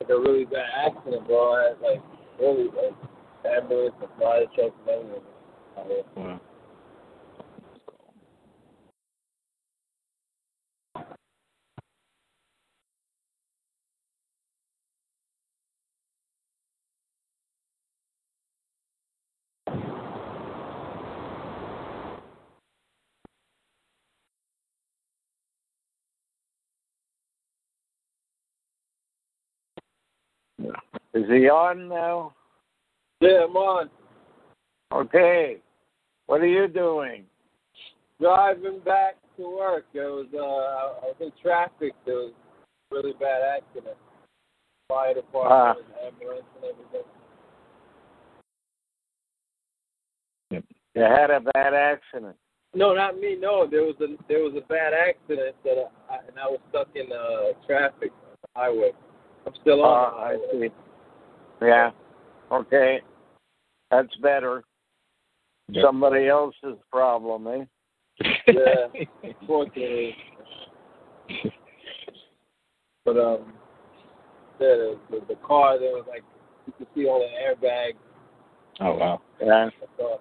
Like 0.00 0.10
a 0.10 0.18
really 0.18 0.44
bad 0.44 0.66
accident, 0.86 1.26
bro. 1.26 1.52
I 1.52 1.68
had 1.68 1.80
like 1.80 2.02
really 2.40 2.64
like 2.64 2.94
ambulance 3.46 3.94
and 4.00 4.10
fire 4.18 4.44
trucks 4.54 4.74
and 4.88 5.22
everything. 5.76 6.12
Wow. 6.16 6.40
Is 31.14 31.24
he 31.28 31.48
on 31.48 31.88
now? 31.88 32.34
Yeah, 33.20 33.44
I'm 33.48 33.56
on. 33.56 33.90
Okay. 34.92 35.58
What 36.26 36.40
are 36.40 36.46
you 36.46 36.68
doing? 36.68 37.24
Driving 38.20 38.80
back 38.84 39.16
to 39.36 39.56
work. 39.56 39.84
It 39.92 40.00
was 40.00 40.26
uh 40.34 40.38
I 40.38 41.08
was 41.08 41.16
in 41.20 41.32
traffic. 41.42 41.94
There 42.06 42.14
was 42.14 42.32
a 42.90 42.94
really 42.94 43.12
bad 43.12 43.42
accident. 43.56 43.96
Fire 44.88 45.14
department, 45.14 45.86
and 46.02 46.14
ambulance 46.14 46.44
and 46.56 46.64
everything. 46.64 47.06
You 50.94 51.02
had 51.02 51.30
a 51.30 51.40
bad 51.40 51.74
accident. 51.74 52.36
No, 52.74 52.92
not 52.92 53.18
me. 53.18 53.36
No, 53.38 53.66
there 53.68 53.82
was 53.82 53.96
a 54.00 54.16
there 54.28 54.42
was 54.42 54.54
a 54.56 54.66
bad 54.66 54.92
accident 54.94 55.56
that 55.64 55.90
I, 56.10 56.16
and 56.28 56.38
I 56.38 56.46
was 56.46 56.60
stuck 56.70 56.88
in 56.94 57.10
uh 57.12 57.52
traffic 57.66 58.10
on 58.12 58.36
the 58.42 58.48
highway. 58.54 58.92
I'm 59.46 59.52
still 59.60 59.84
Uh, 59.84 59.88
on 59.88 60.38
the 60.38 60.66
I 60.66 60.68
see. 60.68 60.74
Yeah. 61.62 61.90
Okay. 62.50 63.00
That's 63.90 64.14
better. 64.16 64.64
Somebody 65.80 66.28
else's 66.28 66.76
problem, 66.90 67.46
eh? 67.46 67.64
Yeah, 68.46 69.04
unfortunately. 69.40 70.14
But 73.04 73.16
um, 73.18 73.52
yeah, 74.60 74.76
the, 74.76 74.98
the, 75.10 75.20
the 75.28 75.34
car 75.36 75.78
there 75.78 75.92
was 75.92 76.04
like 76.08 76.22
you 76.66 76.72
could 76.78 76.86
see 76.94 77.06
all 77.06 77.20
the 77.20 77.66
airbags. 77.66 77.96
Oh 78.80 78.94
wow. 78.94 79.20
Yeah. 79.40 79.68
I 79.68 79.86
thought 79.96 80.20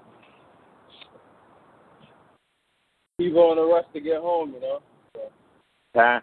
people 3.18 3.42
on 3.42 3.58
the 3.58 3.64
rush 3.64 3.86
to 3.94 4.02
get 4.02 4.22
home, 4.22 4.54
you 4.54 4.62
know. 4.62 4.80
So 5.14 5.22
Yeah. 5.96 6.20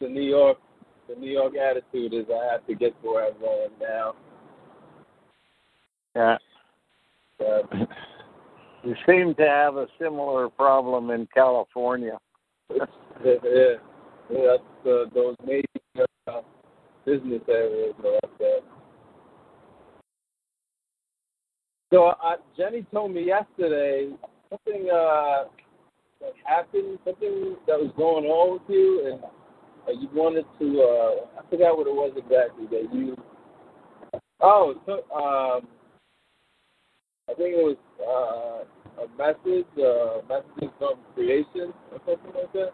the 0.00 0.08
New 0.08 0.22
York, 0.22 0.58
the 1.08 1.14
New 1.14 1.30
York 1.30 1.54
attitude 1.56 2.14
is 2.14 2.26
I 2.30 2.52
have 2.52 2.66
to 2.66 2.74
get 2.74 3.00
to 3.02 3.08
where 3.08 3.26
I'm 3.26 3.38
going 3.40 3.70
now. 3.80 4.14
Yeah. 6.14 6.36
But 7.38 7.70
You 8.86 8.94
seem 9.04 9.34
to 9.34 9.42
have 9.42 9.76
a 9.76 9.88
similar 10.00 10.48
problem 10.48 11.10
in 11.10 11.26
California. 11.34 12.18
yeah, 12.70 12.84
yeah, 13.24 13.76
that's 14.30 14.86
uh, 14.86 15.06
those 15.12 15.34
major 15.44 16.06
uh, 16.28 16.42
business 17.04 17.42
areas 17.48 17.94
are 18.04 18.12
like 18.12 18.38
that. 18.38 18.60
So 21.92 22.12
uh, 22.22 22.36
Jenny 22.56 22.86
told 22.92 23.12
me 23.12 23.26
yesterday 23.26 24.10
something 24.50 24.88
uh, 24.88 25.44
that 26.20 26.32
happened, 26.44 27.00
something 27.04 27.56
that 27.66 27.80
was 27.80 27.90
going 27.96 28.26
on 28.26 28.52
with 28.52 28.62
you, 28.68 29.10
and 29.10 29.20
uh, 29.88 29.92
you 29.92 30.08
wanted 30.14 30.44
to. 30.58 30.82
Uh, 30.82 31.40
I 31.40 31.50
forgot 31.50 31.76
what 31.76 31.86
it 31.86 31.94
was 31.94 32.12
exactly 32.16 32.66
that 32.66 32.94
you. 32.94 33.16
Oh, 34.40 34.74
so, 34.84 34.92
um, 35.14 35.66
I 37.28 37.34
think 37.34 37.54
it 37.56 37.64
was 37.64 37.76
uh, 38.00 39.02
a 39.02 39.08
message, 39.16 39.66
uh, 39.78 40.20
message 40.28 40.72
from 40.78 40.94
creation 41.14 41.72
or 41.90 41.98
something 42.06 42.32
like 42.34 42.52
that. 42.52 42.72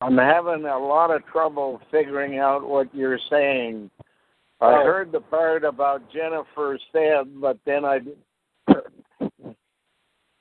I'm 0.00 0.18
having 0.18 0.66
a 0.66 0.78
lot 0.78 1.10
of 1.10 1.24
trouble 1.26 1.80
figuring 1.90 2.38
out 2.38 2.66
what 2.66 2.94
you're 2.94 3.18
saying. 3.30 3.90
I 4.60 4.80
Oh. 4.80 4.84
heard 4.84 5.12
the 5.12 5.20
part 5.20 5.64
about 5.64 6.10
Jennifer 6.10 6.78
said, 6.92 7.40
but 7.40 7.58
then 7.64 7.84
I 7.84 8.00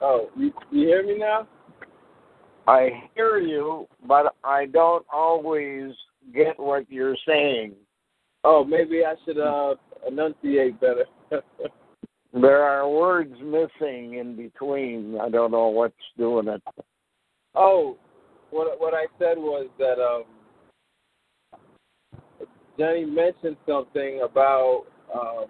Oh, 0.02 0.30
you, 0.36 0.54
you 0.72 0.88
hear 0.88 1.04
me 1.04 1.18
now? 1.18 1.48
I 2.68 3.04
hear 3.16 3.38
you, 3.38 3.88
but 4.08 4.36
I 4.44 4.66
don't 4.66 5.06
always 5.14 5.92
get 6.34 6.60
what 6.60 6.90
you're 6.92 7.18
saying. 7.28 7.74
Oh, 8.44 8.64
maybe 8.64 9.04
I 9.06 9.16
should 9.26 9.40
uh, 9.40 9.76
enunciate 10.08 10.80
better. 10.80 11.06
There 12.34 12.64
are 12.64 12.90
words 12.90 13.34
missing 13.42 14.16
in 14.16 14.36
between. 14.36 15.18
I 15.22 15.30
don't 15.30 15.52
know 15.52 15.68
what's 15.70 15.96
doing 16.18 16.50
it. 16.50 16.62
oh, 17.56 17.96
what 18.52 18.78
what 18.78 18.94
I 18.94 19.06
said 19.18 19.38
was 19.38 19.70
that 19.80 20.00
um, 20.04 20.26
Jenny 22.78 23.06
mentioned 23.06 23.56
something 23.66 24.20
about 24.22 24.84
um, 25.18 25.46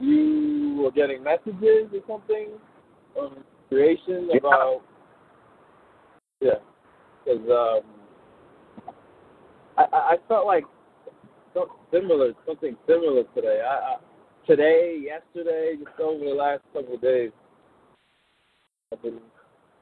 you 0.00 0.82
were 0.82 0.90
getting 0.90 1.22
messages 1.22 1.88
or 1.94 2.00
something 2.06 2.48
from 3.14 3.42
creation 3.70 4.28
Yeah. 4.30 4.38
about 4.38 4.82
yeah, 6.40 6.52
because 7.24 7.48
um, 7.50 7.80
I 9.76 9.84
I 9.92 10.16
felt 10.28 10.46
like 10.46 10.64
something 11.54 11.76
similar, 11.92 12.32
something 12.46 12.76
similar 12.86 13.24
today. 13.34 13.62
I, 13.66 13.74
I 13.74 13.96
today, 14.46 15.02
yesterday, 15.02 15.74
just 15.78 15.98
over 16.00 16.24
the 16.24 16.34
last 16.34 16.62
couple 16.72 16.94
of 16.94 17.00
days. 17.00 17.30
I've 18.92 19.02
been 19.02 19.18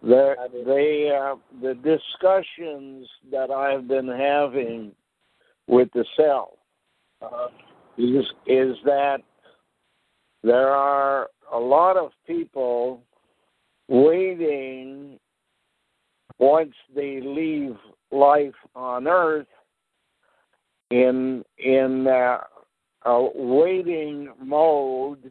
The 0.03 0.35
I 0.41 0.49
mean- 0.49 0.67
they 0.67 1.11
uh, 1.15 1.37
the 1.63 1.75
discussions 1.75 3.09
that 3.31 3.51
I've 3.51 3.89
been 3.89 4.09
having 4.09 4.93
with 5.67 5.89
the 5.95 6.05
cell 6.17 6.59
uh, 7.23 7.49
is 7.99 8.25
is 8.47 8.77
that 8.85 9.19
there 10.43 10.69
are 10.71 11.29
a 11.53 11.59
lot 11.59 11.97
of 11.97 12.11
people 12.27 13.03
waiting 13.89 15.19
once 16.39 16.75
they 16.95 17.21
leave 17.21 17.77
life 18.11 18.55
on 18.75 19.07
earth 19.07 19.47
in 20.91 21.45
in 21.59 22.07
uh, 22.07 22.39
a 23.05 23.29
waiting 23.35 24.29
mode 24.43 25.31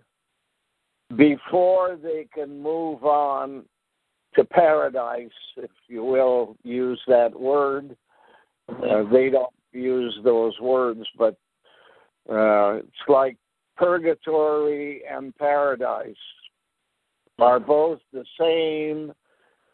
before 1.15 1.97
they 2.01 2.27
can 2.33 2.61
move 2.61 3.03
on 3.03 3.63
to 4.35 4.43
paradise, 4.43 5.29
if 5.57 5.69
you 5.87 6.03
will 6.03 6.55
use 6.63 6.99
that 7.07 7.39
word. 7.39 7.95
Uh, 8.67 9.03
they 9.11 9.29
don't 9.29 9.53
use 9.71 10.17
those 10.23 10.59
words, 10.59 11.01
but 11.17 11.35
uh, 12.29 12.77
it's 12.77 13.07
like 13.07 13.37
purgatory 13.75 15.01
and 15.09 15.35
paradise 15.37 16.15
are 17.39 17.59
both 17.59 17.99
the 18.11 18.23
same, 18.39 19.11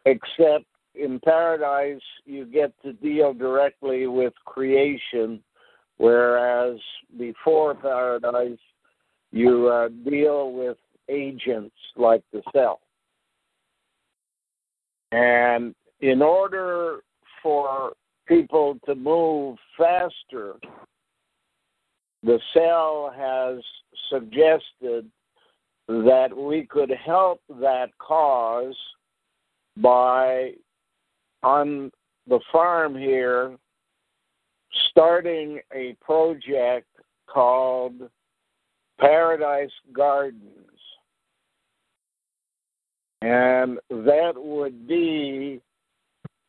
except 0.05 0.65
in 0.95 1.19
paradise 1.19 2.01
you 2.25 2.45
get 2.45 2.73
to 2.83 2.93
deal 2.93 3.33
directly 3.33 4.07
with 4.07 4.33
creation, 4.45 5.41
whereas 5.97 6.79
before 7.17 7.75
paradise 7.75 8.57
you 9.31 9.67
uh, 9.67 9.89
deal 10.09 10.51
with 10.51 10.77
agents 11.07 11.75
like 11.95 12.23
the 12.31 12.41
cell. 12.53 12.79
And 15.11 15.73
in 16.01 16.21
order 16.21 16.99
for 17.41 17.93
people 18.27 18.77
to 18.85 18.95
move 18.95 19.57
faster, 19.77 20.53
the 22.23 22.39
cell 22.53 23.13
has 23.15 23.63
suggested 24.09 25.09
that 25.87 26.29
we 26.35 26.65
could 26.65 26.91
help 27.03 27.41
that 27.59 27.89
cause 27.97 28.75
by, 29.77 30.51
on 31.43 31.91
the 32.27 32.39
farm 32.51 32.95
here, 32.97 33.57
starting 34.89 35.59
a 35.73 35.95
project 36.01 36.87
called 37.27 38.09
Paradise 38.99 39.71
Gardens. 39.93 40.43
And 43.21 43.79
that 43.89 44.33
would 44.35 44.87
be 44.87 45.61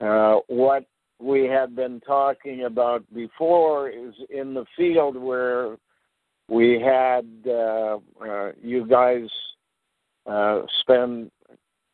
uh, 0.01 0.37
what 0.47 0.85
we 1.21 1.45
had 1.45 1.77
been 1.77 2.01
talking 2.01 2.65
about 2.65 3.03
before 3.15 3.91
is 3.91 4.15
in 4.31 4.55
the 4.55 4.65
field 4.77 5.17
where 5.17 5.77
we 6.49 6.81
had 6.81 7.27
uh, 7.47 7.99
uh, 8.25 8.53
you 8.63 8.87
guys 8.87 9.29
uh, 10.27 10.63
spend 10.81 11.31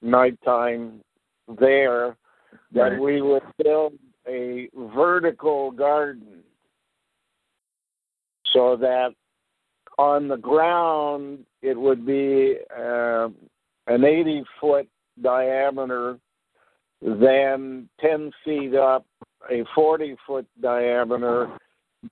nighttime 0.03 1.01
there, 1.59 2.17
that 2.73 2.93
Right. 2.93 3.01
we 3.01 3.23
would 3.23 3.43
build 3.63 3.95
a 4.27 4.69
vertical 4.75 5.71
garden 5.71 6.43
so 8.53 8.77
that 8.77 9.15
on 9.99 10.29
the 10.29 10.37
ground 10.37 11.45
it 11.63 11.79
would 11.79 12.05
be 12.05 12.57
uh, 12.77 13.29
an 13.87 14.05
80 14.05 14.45
foot 14.61 14.89
diameter, 15.23 16.19
then 17.01 17.89
10 18.01 18.33
feet 18.45 18.75
up, 18.75 19.07
a 19.51 19.65
40 19.75 20.17
foot 20.27 20.47
diameter, 20.61 21.57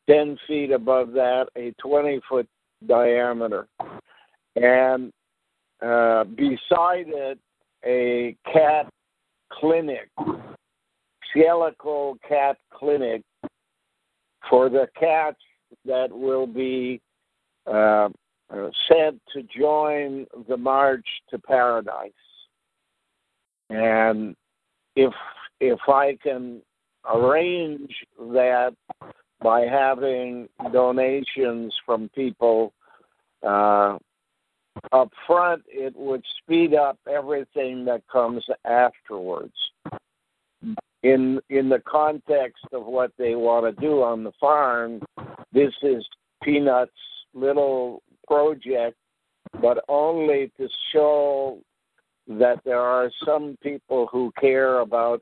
10 0.09 0.39
feet 0.47 0.71
above 0.71 1.13
that, 1.13 1.49
a 1.57 1.73
20 1.83 2.21
foot 2.29 2.49
diameter. 2.87 3.67
And 4.57 5.13
uh, 5.83 6.25
beside 6.25 7.07
it, 7.09 7.39
a 7.85 8.37
cat 8.51 8.89
clinic, 9.61 10.09
skeletal 11.31 12.17
cat 12.29 12.57
clinic 12.73 13.23
for 14.49 14.69
the 14.69 14.87
cats 14.99 15.41
that 15.85 16.11
will 16.11 16.47
be 16.47 17.01
uh, 17.67 18.09
sent 18.89 19.21
to 19.33 19.43
join 19.57 20.27
the 20.49 20.57
march 20.57 21.07
to 21.31 21.39
paradise. 21.39 22.13
And 23.71 24.37
if 24.97 25.13
if 25.61 25.81
I 25.89 26.17
can 26.23 26.61
arrange 27.13 27.93
that 28.19 28.75
by 29.43 29.63
having 29.63 30.49
donations 30.73 31.75
from 31.85 32.09
people 32.15 32.73
uh, 33.43 33.99
up 34.93 35.11
front, 35.27 35.63
it 35.69 35.95
would 35.97 36.25
speed 36.43 36.75
up 36.75 36.99
everything 37.11 37.85
that 37.85 38.03
comes 38.11 38.45
afterwards. 38.65 39.55
In 41.03 41.39
in 41.51 41.69
the 41.69 41.83
context 41.87 42.65
of 42.73 42.87
what 42.87 43.13
they 43.19 43.35
want 43.35 43.67
to 43.67 43.81
do 43.81 44.03
on 44.03 44.25
the 44.25 44.33
farm, 44.41 45.03
this 45.53 45.73
is 45.83 46.05
Peanuts' 46.43 46.91
little 47.35 48.03
project, 48.27 48.97
but 49.61 49.85
only 49.89 50.51
to 50.57 50.69
show 50.93 51.59
that 52.27 52.61
there 52.65 52.81
are 52.81 53.11
some 53.25 53.59
people 53.63 54.09
who 54.11 54.33
care 54.41 54.81
about 54.81 55.21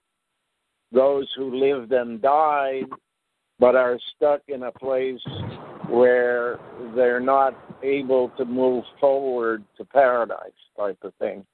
those 0.92 1.28
who 1.36 1.56
lived 1.56 1.92
and 1.92 2.22
died, 2.22 2.86
but 3.62 3.76
are 3.76 3.96
stuck 4.16 4.40
in 4.48 4.64
a 4.64 4.72
place 4.72 5.20
where 5.88 6.58
they're 6.96 7.20
not 7.20 7.56
able 7.84 8.28
to 8.30 8.44
move 8.44 8.82
forward 8.98 9.62
to 9.76 9.84
paradise 9.84 10.50
type 10.76 10.98
of 11.04 11.14
thing. 11.20 11.46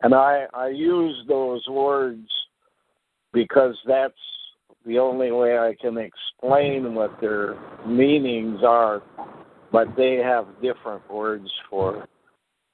And 0.00 0.14
I, 0.14 0.46
I 0.54 0.68
use 0.68 1.14
those 1.28 1.62
words 1.68 2.26
because 3.34 3.76
that's 3.86 4.14
the 4.86 4.98
only 4.98 5.30
way 5.30 5.58
I 5.58 5.76
can 5.78 5.98
explain 5.98 6.94
what 6.94 7.20
their 7.20 7.54
meanings 7.86 8.60
are, 8.66 9.02
but 9.70 9.88
they 9.94 10.14
have 10.24 10.46
different 10.62 11.02
words 11.12 11.50
for 11.68 12.08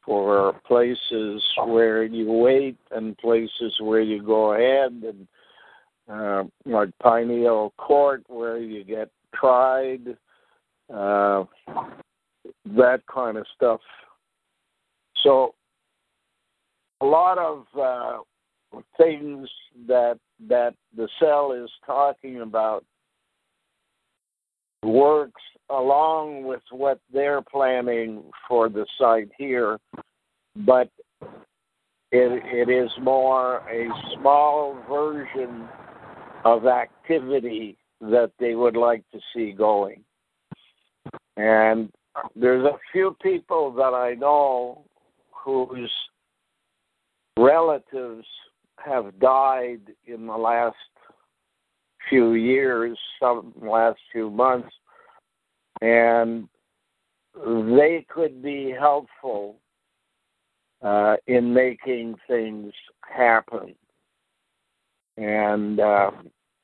for 0.04 0.52
places 0.68 1.42
where 1.66 2.04
you 2.04 2.30
wait 2.30 2.76
and 2.92 3.18
places 3.18 3.74
where 3.80 4.02
you 4.02 4.22
go 4.22 4.52
ahead 4.52 5.02
and 5.02 5.26
uh, 6.08 6.44
like 6.64 6.90
Pineal 7.02 7.72
Court 7.78 8.22
where 8.28 8.58
you 8.58 8.84
get 8.84 9.10
tried, 9.34 10.16
uh, 10.92 11.44
that 12.64 13.02
kind 13.12 13.36
of 13.36 13.46
stuff. 13.54 13.80
So 15.22 15.54
a 17.00 17.04
lot 17.04 17.38
of 17.38 17.66
uh, 17.78 18.80
things 18.96 19.48
that 19.88 20.18
that 20.48 20.74
the 20.96 21.08
cell 21.18 21.52
is 21.52 21.70
talking 21.84 22.40
about 22.42 22.84
works 24.82 25.42
along 25.70 26.44
with 26.44 26.62
what 26.70 27.00
they're 27.12 27.42
planning 27.42 28.22
for 28.46 28.68
the 28.68 28.86
site 28.98 29.30
here, 29.36 29.78
but 30.54 30.88
it, 32.12 32.68
it 32.68 32.70
is 32.70 32.90
more 33.02 33.56
a 33.68 33.88
small 34.14 34.78
version 34.88 35.68
of 36.46 36.64
activity 36.64 37.76
that 38.00 38.30
they 38.38 38.54
would 38.54 38.76
like 38.76 39.02
to 39.10 39.18
see 39.34 39.50
going. 39.50 40.04
And 41.36 41.90
there's 42.36 42.64
a 42.64 42.78
few 42.92 43.16
people 43.20 43.72
that 43.72 43.94
I 43.94 44.14
know 44.14 44.84
whose 45.32 45.90
relatives 47.36 48.24
have 48.78 49.18
died 49.18 49.80
in 50.06 50.28
the 50.28 50.36
last 50.36 50.76
few 52.08 52.34
years, 52.34 52.96
some 53.20 53.52
last 53.60 53.98
few 54.12 54.30
months, 54.30 54.70
and 55.80 56.48
they 57.34 58.06
could 58.08 58.40
be 58.40 58.72
helpful 58.78 59.56
uh, 60.80 61.16
in 61.26 61.52
making 61.52 62.14
things 62.28 62.72
happen. 63.02 63.74
And 65.16 65.80
uh, 65.80 66.10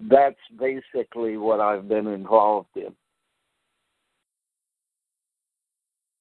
that's 0.09 0.37
basically 0.59 1.37
what 1.37 1.61
I've 1.61 1.89
been 1.89 2.07
involved 2.07 2.77
in. 2.77 2.95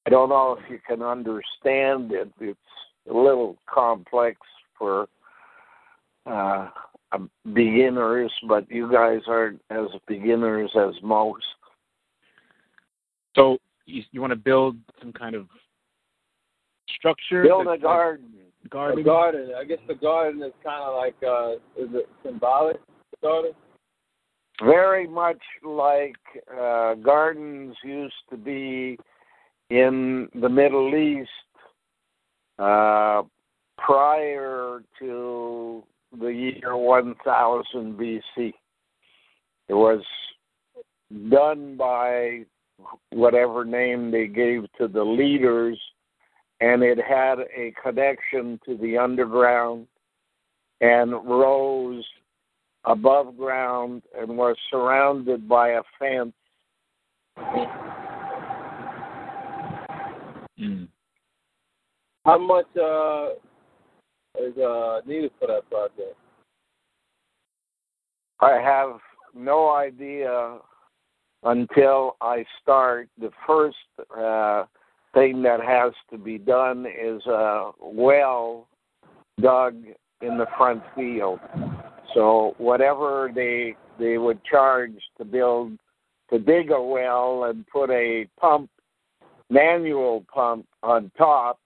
I 0.06 0.10
don't 0.10 0.30
know 0.30 0.57
if 0.60 0.69
you 0.69 0.80
can 0.88 1.01
understand 1.01 2.12
it. 2.12 2.31
It's 2.39 2.60
a 3.10 3.13
little 3.13 3.57
complex 3.72 4.39
for 4.78 5.07
uh, 6.25 6.69
beginners, 7.54 8.31
but 8.48 8.69
you 8.69 8.92
guys 8.92 9.22
aren't 9.28 9.62
as 9.69 9.88
beginners 10.07 10.72
as 10.75 10.95
most. 11.04 11.44
So 13.36 13.58
you, 13.86 14.03
you 14.12 14.22
want 14.22 14.32
to 14.32 14.38
build 14.38 14.77
some 15.00 15.13
kind 15.13 15.36
of 15.36 15.48
structure? 16.98 17.44
Build 17.44 17.67
a 17.67 17.72
that's 17.72 17.82
garden. 17.82 18.25
A 18.65 18.70
garden. 18.70 19.03
garden. 19.03 19.51
I 19.60 19.63
guess 19.63 19.79
the 19.88 19.96
garden 19.96 20.41
is 20.44 20.53
kind 20.63 20.84
of 20.84 20.96
like, 20.96 21.15
uh, 21.25 21.53
is 21.82 21.89
it 21.94 22.10
symbolic? 22.24 22.77
The 23.12 23.27
garden. 23.27 23.51
Very 24.63 25.08
much 25.08 25.41
like 25.63 26.15
uh, 26.51 26.94
gardens 26.96 27.75
used 27.84 28.13
to 28.30 28.38
be 28.38 28.98
in 29.70 30.30
the 30.36 30.50
Middle 30.50 30.94
East 30.96 31.30
uh, 32.60 33.24
prior 33.77 34.84
to 35.00 35.84
the 36.20 36.27
year 36.27 36.77
1000 36.77 37.98
BC. 37.98 38.53
It 39.68 39.74
was 39.74 40.01
done 41.30 41.75
by 41.75 42.46
whatever 43.12 43.65
name 43.65 44.12
they 44.12 44.27
gave 44.27 44.65
to 44.77 44.88
the 44.88 45.03
leaders, 45.03 45.80
and 46.60 46.84
it 46.84 47.00
had 47.00 47.39
a 47.39 47.74
connection 47.82 48.60
to 48.65 48.77
the 48.77 48.98
underground 48.98 49.88
and 50.82 51.12
rose 51.12 52.06
above 52.85 53.38
ground 53.38 54.01
and 54.17 54.38
was 54.38 54.55
surrounded 54.69 55.47
by 55.47 55.69
a 55.69 55.81
fence. 56.00 56.33
Mm. 60.59 60.88
How 62.25 62.38
much 62.38 62.67
uh, 62.77 63.29
is 64.39 64.57
uh, 64.57 65.01
needed 65.05 65.31
for 65.39 65.47
that 65.47 65.69
project? 65.69 66.15
I 68.39 68.53
have 68.53 69.00
no 69.35 69.71
idea 69.71 70.57
until 71.43 72.17
I 72.21 72.45
start. 72.61 73.07
The 73.19 73.31
first 73.45 73.77
uh, 74.17 74.65
thing 75.13 75.41
that 75.43 75.61
has 75.61 75.93
to 76.11 76.17
be 76.17 76.38
done 76.38 76.85
is 76.85 77.25
a 77.25 77.71
well 77.79 78.67
dug 79.39 79.75
in 80.21 80.38
the 80.38 80.47
front 80.57 80.83
field. 80.95 81.39
So 82.13 82.56
whatever 82.58 83.32
they 83.34 83.75
they 84.00 84.18
would 84.18 84.44
charge 84.44 84.94
to 85.18 85.25
build 85.25 85.77
to 86.32 86.39
dig 86.39 86.72
a 86.72 86.82
well 86.82 87.46
and 87.46 87.65
put 87.68 87.89
a 87.89 88.27
pump 88.39 88.70
manual 89.50 90.25
pump 90.34 90.65
on 90.82 91.12
top 91.18 91.60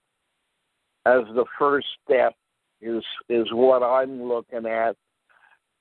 as 1.06 1.22
the 1.34 1.44
first 1.58 1.86
step 2.04 2.34
is 2.80 3.04
is 3.28 3.46
what 3.52 3.82
I'm 3.82 4.22
looking 4.22 4.66
at. 4.66 4.96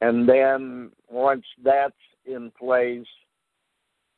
And 0.01 0.27
then 0.27 0.91
once 1.09 1.45
that's 1.63 1.93
in 2.25 2.51
place 2.57 3.07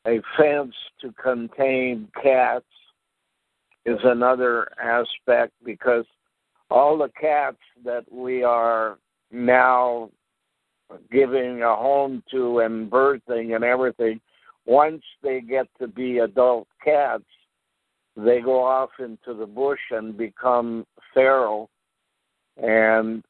a 0.06 0.22
fence 0.38 0.74
to 1.02 1.12
contain 1.22 2.08
cats 2.22 2.66
is 3.86 4.00
another 4.04 4.68
aspect 4.82 5.54
because 5.64 6.06
all 6.70 6.98
the 6.98 7.10
cats 7.20 7.58
that 7.86 8.04
we 8.12 8.44
are 8.44 8.98
now 9.32 10.10
giving 11.12 11.64
a 11.64 11.76
home 11.76 12.24
to 12.32 12.60
and 12.60 12.90
birthing 12.90 13.56
and 13.56 13.64
everything, 13.64 14.20
once 14.66 15.02
they 15.24 15.42
get 15.42 15.68
to 15.80 15.88
be 15.88 16.20
adult 16.20 16.68
cats, 16.84 17.24
they 18.16 18.42
go 18.42 18.64
off 18.64 18.90
into 19.00 19.34
the 19.38 19.46
bush 19.46 19.80
and 19.92 20.18
become 20.18 20.86
feral. 21.14 21.70
And 22.58 23.24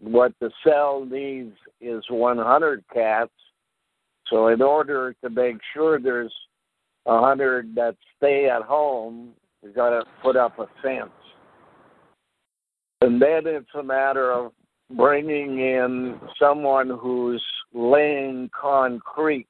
what 0.00 0.32
the 0.40 0.50
cell 0.66 1.06
needs 1.08 1.56
is 1.80 2.02
100 2.08 2.84
cats. 2.92 3.30
So, 4.30 4.48
in 4.48 4.62
order 4.62 5.14
to 5.22 5.30
make 5.30 5.58
sure 5.74 6.00
there's 6.00 6.32
100 7.04 7.74
that 7.74 7.96
stay 8.16 8.48
at 8.48 8.62
home, 8.62 9.34
you 9.62 9.70
got 9.72 9.90
to 9.90 10.04
put 10.22 10.36
up 10.36 10.58
a 10.58 10.66
fence. 10.82 11.10
And 13.02 13.20
then 13.20 13.42
it's 13.44 13.68
a 13.78 13.82
matter 13.82 14.32
of 14.32 14.52
bringing 14.90 15.58
in 15.60 16.20
someone 16.38 16.90
who's 16.90 17.42
laying 17.72 18.50
concrete 18.58 19.48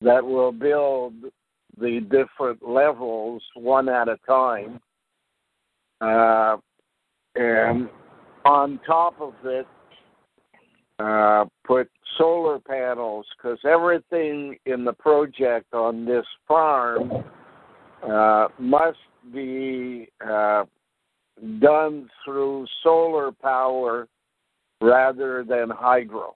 that 0.00 0.24
will 0.24 0.52
build 0.52 1.14
the 1.80 2.00
different 2.10 2.66
levels 2.66 3.42
one 3.54 3.88
at 3.88 4.08
a 4.08 4.18
time. 4.26 4.80
Uh, 6.00 6.56
and 7.36 7.88
on 8.44 8.80
top 8.86 9.20
of 9.20 9.34
it, 9.44 9.66
uh, 10.98 11.44
put 11.64 11.88
solar 12.18 12.58
panels 12.58 13.26
because 13.36 13.58
everything 13.64 14.56
in 14.66 14.84
the 14.84 14.92
project 14.92 15.72
on 15.72 16.04
this 16.04 16.26
farm 16.46 17.10
uh, 18.08 18.48
must 18.58 18.98
be 19.32 20.08
uh, 20.28 20.64
done 21.60 22.08
through 22.24 22.66
solar 22.82 23.32
power 23.32 24.08
rather 24.80 25.44
than 25.44 25.70
hydro. 25.70 26.34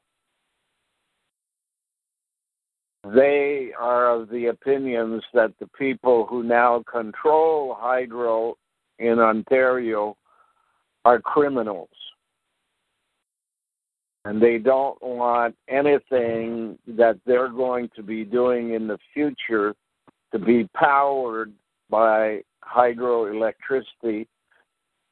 They 3.15 3.71
are 3.79 4.11
of 4.11 4.29
the 4.31 4.47
opinions 4.47 5.23
that 5.33 5.53
the 5.61 5.69
people 5.79 6.27
who 6.29 6.43
now 6.43 6.83
control 6.91 7.77
hydro 7.79 8.57
in 8.99 9.21
Ontario 9.21 10.17
are 11.05 11.21
criminals. 11.21 11.89
And 14.25 14.43
they 14.43 14.59
don't 14.59 15.01
want 15.01 15.55
anything 15.69 16.79
that 16.89 17.21
they're 17.27 17.49
going 17.49 17.91
to 17.95 18.03
be 18.03 18.25
doing 18.25 18.75
in 18.75 18.89
the 18.89 18.99
future 19.15 19.73
to 20.33 20.39
be 20.41 20.69
powered 20.75 21.53
by 21.89 22.41
hydroelectricity 22.65 24.27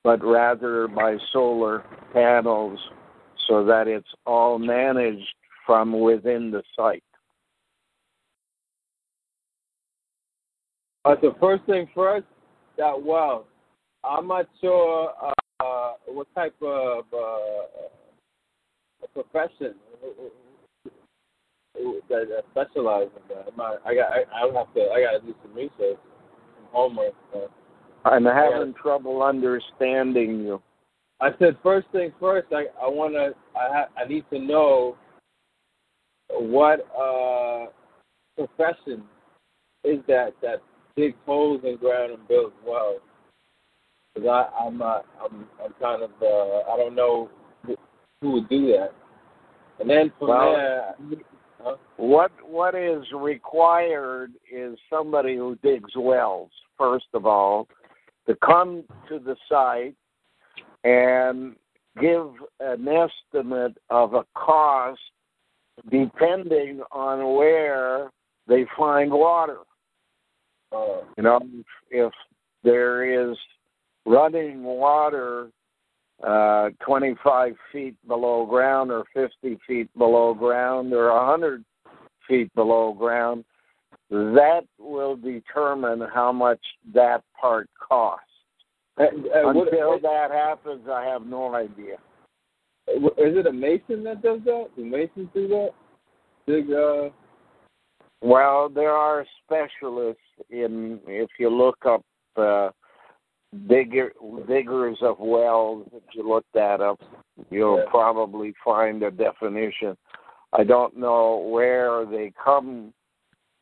but 0.04 0.22
rather 0.22 0.86
by 0.86 1.16
solar 1.32 1.82
panels 2.12 2.78
so 3.48 3.64
that 3.64 3.88
it's 3.88 4.06
all 4.26 4.58
managed 4.58 5.34
from 5.66 5.98
within 5.98 6.50
the 6.50 6.62
site. 6.76 7.02
But 11.02 11.20
the 11.20 11.34
first 11.40 11.64
thing 11.64 11.88
first, 11.94 12.26
that 12.78 13.02
well, 13.02 13.46
I'm 14.04 14.28
not 14.28 14.46
sure 14.60 15.12
uh, 15.60 15.92
what 16.06 16.26
type 16.34 16.54
of 16.62 17.04
uh, 17.12 17.66
profession 19.12 19.74
that, 22.08 22.28
that 22.28 22.44
specializes 22.50 23.12
in 23.16 23.28
that. 23.28 23.80
I 23.84 23.94
got. 23.94 24.12
I, 24.12 24.24
I 24.32 24.52
have 24.56 24.72
to. 24.74 24.80
I 24.90 25.00
got 25.02 25.20
to 25.20 25.26
do 25.26 25.34
some 25.42 25.54
research, 25.54 25.98
some 25.98 26.68
homework. 26.72 27.14
I'm 28.04 28.24
having 28.24 28.74
yeah. 28.74 28.82
trouble 28.82 29.22
understanding 29.22 30.40
you. 30.40 30.62
I 31.20 31.30
said 31.38 31.56
first 31.62 31.86
thing 31.92 32.12
first. 32.20 32.48
I 32.52 32.64
I 32.82 32.88
want 32.88 33.14
to. 33.14 33.34
I 33.58 33.68
ha, 33.72 33.84
I 33.96 34.06
need 34.06 34.24
to 34.30 34.38
know 34.38 34.96
what 36.30 36.86
uh, 36.98 37.66
profession 38.36 39.04
is 39.84 40.00
that 40.08 40.34
that 40.42 40.62
digs 40.96 41.16
holes 41.24 41.62
in 41.64 41.76
ground 41.76 42.12
and 42.12 42.28
builds 42.28 42.54
wells. 42.66 43.00
Because 44.14 44.28
I 44.28 44.64
I'm 44.64 44.76
not. 44.76 45.06
I'm 45.22 45.46
I'm 45.64 45.74
kind 45.80 46.02
of. 46.02 46.10
Uh, 46.20 46.70
I 46.72 46.76
don't 46.76 46.94
know 46.94 47.30
who 48.20 48.32
would 48.32 48.48
do 48.48 48.66
that. 48.72 48.92
And 49.80 49.88
then 49.88 50.12
from 50.18 50.28
well, 50.28 50.52
there. 50.52 50.94
Huh? 51.62 51.76
What 51.96 52.32
what 52.44 52.74
is 52.74 53.04
required 53.14 54.32
is 54.52 54.76
somebody 54.90 55.36
who 55.36 55.56
digs 55.62 55.92
wells 55.96 56.50
first 56.78 57.06
of 57.14 57.26
all, 57.26 57.68
to 58.26 58.36
come 58.44 58.84
to 59.08 59.18
the 59.18 59.36
site 59.48 59.94
and 60.84 61.56
give 62.00 62.30
an 62.60 62.86
estimate 62.88 63.76
of 63.90 64.14
a 64.14 64.24
cost 64.34 65.00
depending 65.90 66.80
on 66.92 67.36
where 67.36 68.10
they 68.46 68.64
find 68.76 69.10
water. 69.10 69.58
Uh, 70.72 71.02
you 71.16 71.22
know, 71.22 71.40
if 71.90 72.12
there 72.62 73.30
is 73.30 73.36
running 74.06 74.62
water 74.62 75.48
uh, 76.22 76.70
25 76.84 77.54
feet 77.72 77.94
below 78.06 78.46
ground 78.46 78.90
or 78.90 79.04
50 79.14 79.58
feet 79.66 79.88
below 79.96 80.34
ground 80.34 80.92
or 80.92 81.12
100 81.12 81.64
feet 82.28 82.54
below 82.54 82.92
ground, 82.92 83.44
that 84.10 84.62
will 84.78 85.16
determine 85.16 86.02
how 86.12 86.32
much 86.32 86.60
that 86.94 87.22
part 87.40 87.68
costs. 87.78 88.26
Uh, 88.98 89.04
uh, 89.04 89.48
Until 89.48 89.90
what, 89.90 90.02
that 90.02 90.28
happens, 90.30 90.82
I 90.90 91.04
have 91.04 91.26
no 91.26 91.54
idea. 91.54 91.96
Is 92.86 93.36
it 93.36 93.46
a 93.46 93.52
mason 93.52 94.04
that 94.04 94.22
does 94.22 94.40
that? 94.44 94.68
Do 94.76 94.84
masons 94.84 95.28
do 95.34 95.48
that? 95.48 95.70
Dig, 96.46 96.70
uh... 96.70 97.08
Well, 98.20 98.68
there 98.68 98.92
are 98.92 99.26
specialists 99.44 100.20
in. 100.50 101.00
If 101.06 101.30
you 101.38 101.50
look 101.50 101.78
up 101.86 102.04
uh, 102.36 102.70
digger, 103.68 104.12
diggers 104.46 104.98
of 105.02 105.18
wells, 105.18 105.88
if 105.92 106.02
you 106.14 106.28
look 106.28 106.44
that 106.54 106.80
up, 106.80 107.00
you'll 107.50 107.78
yeah. 107.78 107.90
probably 107.90 108.54
find 108.64 109.02
a 109.02 109.10
definition. 109.10 109.96
I 110.52 110.64
don't 110.64 110.96
know 110.96 111.48
where 111.50 112.06
they 112.06 112.32
come 112.42 112.92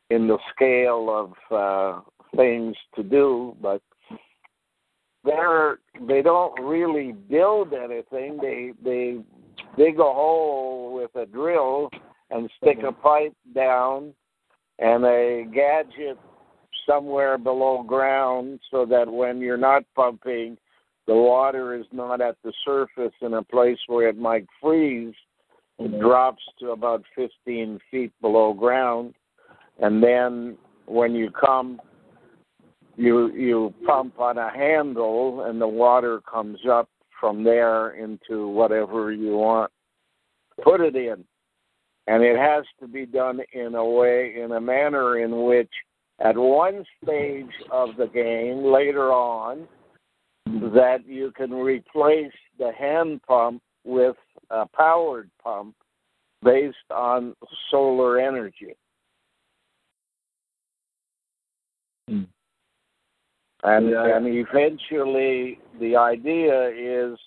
in 0.09 0.27
the 0.27 0.37
scale 0.53 1.09
of 1.09 1.55
uh, 1.55 2.01
things 2.35 2.75
to 2.95 3.03
do, 3.03 3.55
but 3.61 3.81
they're 5.23 5.79
they 6.07 6.21
don't 6.21 6.59
really 6.61 7.13
build 7.13 7.73
anything. 7.73 8.37
They 8.41 8.73
they 8.83 9.19
dig 9.77 9.99
a 9.99 10.03
hole 10.03 10.93
with 10.93 11.15
a 11.15 11.25
drill 11.25 11.89
and 12.29 12.49
stick 12.61 12.79
a 12.85 12.91
pipe 12.91 13.35
down 13.55 14.13
and 14.79 15.05
a 15.05 15.45
gadget 15.53 16.17
somewhere 16.87 17.37
below 17.37 17.83
ground 17.83 18.59
so 18.69 18.85
that 18.85 19.09
when 19.09 19.39
you're 19.39 19.55
not 19.55 19.83
pumping 19.95 20.57
the 21.07 21.15
water 21.15 21.75
is 21.75 21.85
not 21.91 22.21
at 22.21 22.37
the 22.43 22.53
surface 22.63 23.13
in 23.21 23.33
a 23.33 23.43
place 23.43 23.79
where 23.87 24.07
it 24.07 24.17
might 24.17 24.47
freeze. 24.61 25.15
It 25.79 25.99
drops 25.99 26.41
to 26.59 26.71
about 26.71 27.03
15 27.15 27.79
feet 27.91 28.13
below 28.21 28.53
ground 28.53 29.15
and 29.79 30.01
then 30.03 30.57
when 30.85 31.13
you 31.13 31.29
come 31.31 31.79
you 32.95 33.33
you 33.33 33.73
pump 33.85 34.19
on 34.19 34.37
a 34.37 34.51
handle 34.51 35.45
and 35.45 35.59
the 35.59 35.67
water 35.67 36.21
comes 36.21 36.59
up 36.69 36.89
from 37.19 37.43
there 37.43 37.91
into 37.91 38.47
whatever 38.49 39.11
you 39.11 39.37
want 39.37 39.71
put 40.61 40.81
it 40.81 40.95
in. 40.95 41.23
And 42.07 42.21
it 42.21 42.37
has 42.37 42.65
to 42.79 42.87
be 42.87 43.05
done 43.05 43.39
in 43.53 43.75
a 43.75 43.85
way 43.85 44.35
in 44.41 44.51
a 44.51 44.61
manner 44.61 45.19
in 45.19 45.45
which 45.45 45.71
at 46.19 46.37
one 46.37 46.83
stage 47.03 47.51
of 47.71 47.89
the 47.97 48.07
game 48.07 48.65
later 48.65 49.11
on 49.11 49.67
that 50.45 50.99
you 51.05 51.31
can 51.31 51.51
replace 51.51 52.33
the 52.59 52.71
hand 52.77 53.21
pump 53.23 53.61
with 53.85 54.17
a 54.49 54.65
powered 54.75 55.29
pump 55.41 55.75
based 56.43 56.75
on 56.91 57.33
solar 57.71 58.19
energy 58.19 58.75
Hmm. 62.07 62.23
And 63.63 63.89
yeah. 63.89 64.17
and 64.17 64.27
eventually 64.27 65.59
the 65.79 65.95
idea 65.95 66.69
is 66.69 67.17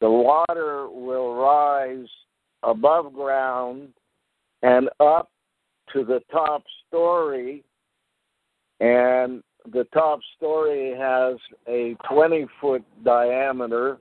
the 0.00 0.10
water 0.10 0.88
will 0.88 1.34
rise 1.34 2.08
above 2.62 3.12
ground 3.12 3.88
and 4.62 4.88
up 4.98 5.30
to 5.92 6.04
the 6.04 6.20
top 6.32 6.64
story 6.88 7.64
and 8.80 9.42
the 9.72 9.84
top 9.92 10.20
story 10.36 10.94
has 10.98 11.36
a 11.68 11.96
20 12.08 12.46
foot 12.60 12.82
diameter 13.04 13.98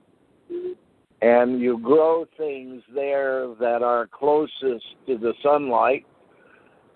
and 1.22 1.60
you 1.60 1.80
grow 1.80 2.26
things 2.38 2.84
there 2.94 3.48
that 3.60 3.82
are 3.82 4.08
closest 4.08 4.86
to 5.08 5.18
the 5.18 5.34
sunlight. 5.42 6.06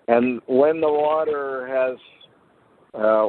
And 0.08 0.40
when 0.46 0.80
the 0.80 0.90
water 0.90 1.66
has 1.66 1.98
uh, 2.94 3.28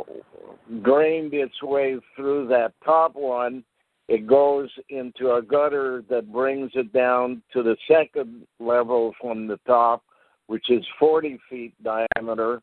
drained 0.81 1.33
its 1.33 1.61
way 1.61 1.97
through 2.15 2.47
that 2.47 2.73
top 2.83 3.15
one, 3.15 3.63
it 4.07 4.27
goes 4.27 4.69
into 4.89 5.33
a 5.33 5.41
gutter 5.41 6.03
that 6.09 6.31
brings 6.31 6.71
it 6.73 6.91
down 6.91 7.41
to 7.53 7.63
the 7.63 7.77
second 7.87 8.45
level 8.59 9.13
from 9.21 9.47
the 9.47 9.59
top, 9.65 10.03
which 10.47 10.69
is 10.69 10.85
40 10.99 11.39
feet 11.49 11.73
diameter. 11.83 12.61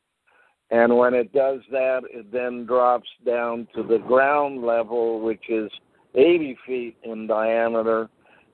And 0.70 0.96
when 0.96 1.14
it 1.14 1.32
does 1.32 1.60
that, 1.72 2.02
it 2.10 2.30
then 2.30 2.66
drops 2.66 3.08
down 3.26 3.66
to 3.74 3.82
the 3.82 3.98
ground 3.98 4.62
level, 4.62 5.20
which 5.20 5.48
is 5.48 5.70
80 6.14 6.58
feet 6.66 6.96
in 7.02 7.26
diameter. 7.26 8.08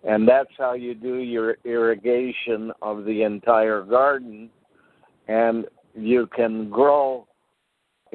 And 0.04 0.26
that's 0.26 0.52
how 0.56 0.74
you 0.74 0.94
do 0.94 1.16
your 1.16 1.56
irrigation 1.64 2.70
of 2.80 3.04
the 3.04 3.22
entire 3.22 3.82
garden. 3.82 4.48
And 5.26 5.66
you 5.94 6.28
can 6.34 6.70
grow 6.70 7.26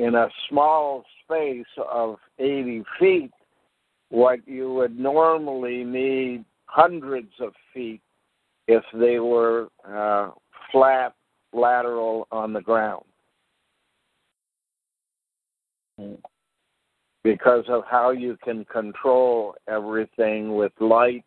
in 0.01 0.15
a 0.15 0.27
small 0.49 1.03
space 1.23 1.63
of 1.89 2.17
80 2.39 2.83
feet 2.99 3.31
what 4.09 4.39
you 4.47 4.73
would 4.73 4.99
normally 4.99 5.83
need 5.83 6.43
hundreds 6.65 7.31
of 7.39 7.53
feet 7.71 8.01
if 8.67 8.83
they 8.93 9.19
were 9.19 9.67
uh, 9.87 10.31
flat 10.71 11.13
lateral 11.53 12.27
on 12.31 12.51
the 12.51 12.61
ground. 12.61 13.05
Because 17.23 17.65
of 17.67 17.83
how 17.89 18.09
you 18.09 18.37
can 18.43 18.65
control 18.65 19.53
everything 19.67 20.55
with 20.55 20.71
light 20.79 21.25